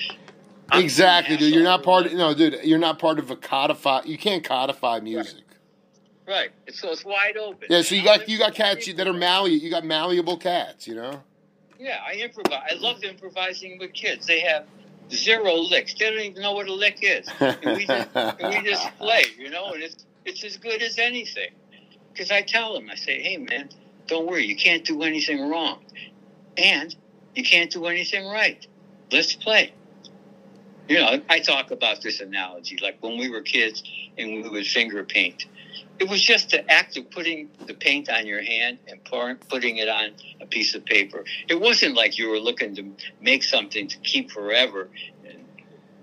[0.71, 1.55] I'm exactly, dude.
[1.55, 2.07] You're not part.
[2.07, 2.61] Of, no, dude.
[2.65, 4.03] You're not part of a codify.
[4.05, 5.45] You can't codify music.
[6.27, 6.51] Right.
[6.73, 7.69] So it's wide open.
[7.69, 7.83] Yeah.
[7.83, 9.62] So you got you got cats that are malleable.
[9.62, 10.87] You got malleable cats.
[10.87, 11.23] You know.
[11.79, 12.62] Yeah, I improvise.
[12.71, 14.27] I love improvising with kids.
[14.27, 14.65] They have
[15.11, 15.95] zero licks.
[15.95, 17.29] They don't even know what a lick is.
[17.41, 20.99] And we just, and we just play, you know, and it's it's as good as
[20.99, 21.51] anything.
[22.12, 23.71] Because I tell them, I say, hey man,
[24.07, 25.81] don't worry, you can't do anything wrong,
[26.57, 26.95] and
[27.35, 28.66] you can't do anything right.
[29.11, 29.72] Let's play.
[30.89, 33.82] You know, I talk about this analogy, like when we were kids
[34.18, 35.47] and we would finger paint.
[35.99, 39.78] It was just the act of putting the paint on your hand and pouring, putting
[39.78, 40.11] it on
[40.41, 41.24] a piece of paper.
[41.49, 44.89] It wasn't like you were looking to make something to keep forever.
[45.24, 45.45] And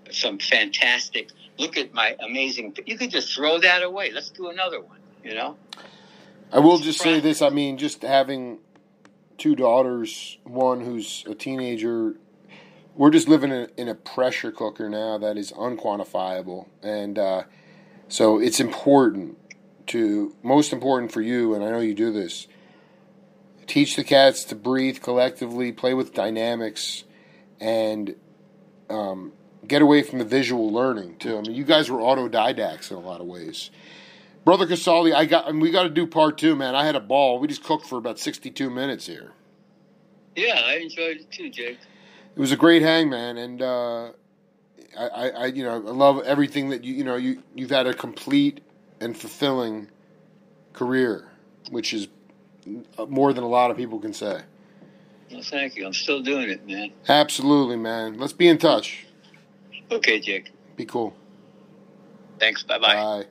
[0.10, 1.30] some fantastic.
[1.60, 2.76] Look at my amazing.
[2.86, 4.12] You could just throw that away.
[4.12, 5.00] Let's do another one.
[5.24, 5.58] You know.
[6.52, 7.42] I will just say this.
[7.42, 8.60] I mean, just having
[9.42, 12.16] two daughters, one who's a teenager,
[12.96, 17.42] we're just living in, in a pressure cooker now that is unquantifiable, and uh,
[18.08, 19.40] so it's important
[19.88, 22.48] to most important for you, and I know you do this.
[23.66, 27.04] Teach the cats to breathe collectively, play with dynamics,
[27.60, 28.16] and
[28.92, 29.34] um,
[29.68, 31.40] get away from the visual learning too.
[31.40, 33.72] I mean, you guys were autodidacts in a lot of ways.
[34.44, 36.76] Brother Castaldi, I got, and we got to do part two, man.
[36.76, 37.40] I had a ball.
[37.40, 39.34] We just cooked for about sixty-two minutes here.
[40.36, 41.78] Yeah, I enjoyed it too, Jake.
[42.36, 44.12] It was a great hang, man, and uh,
[44.98, 47.86] I, I, I, you know, I love everything that you, you know, you you've had
[47.86, 48.62] a complete
[49.00, 49.90] and fulfilling
[50.74, 51.30] career,
[51.70, 52.08] which is
[53.08, 54.42] more than a lot of people can say.
[55.32, 55.86] Well, thank you.
[55.86, 56.92] I'm still doing it, man.
[57.08, 58.18] Absolutely, man.
[58.18, 59.06] Let's be in touch.
[59.92, 60.52] Okay, Jake.
[60.76, 61.16] Be cool.
[62.40, 62.64] Thanks.
[62.64, 62.96] Bye-bye.
[62.96, 63.26] Bye.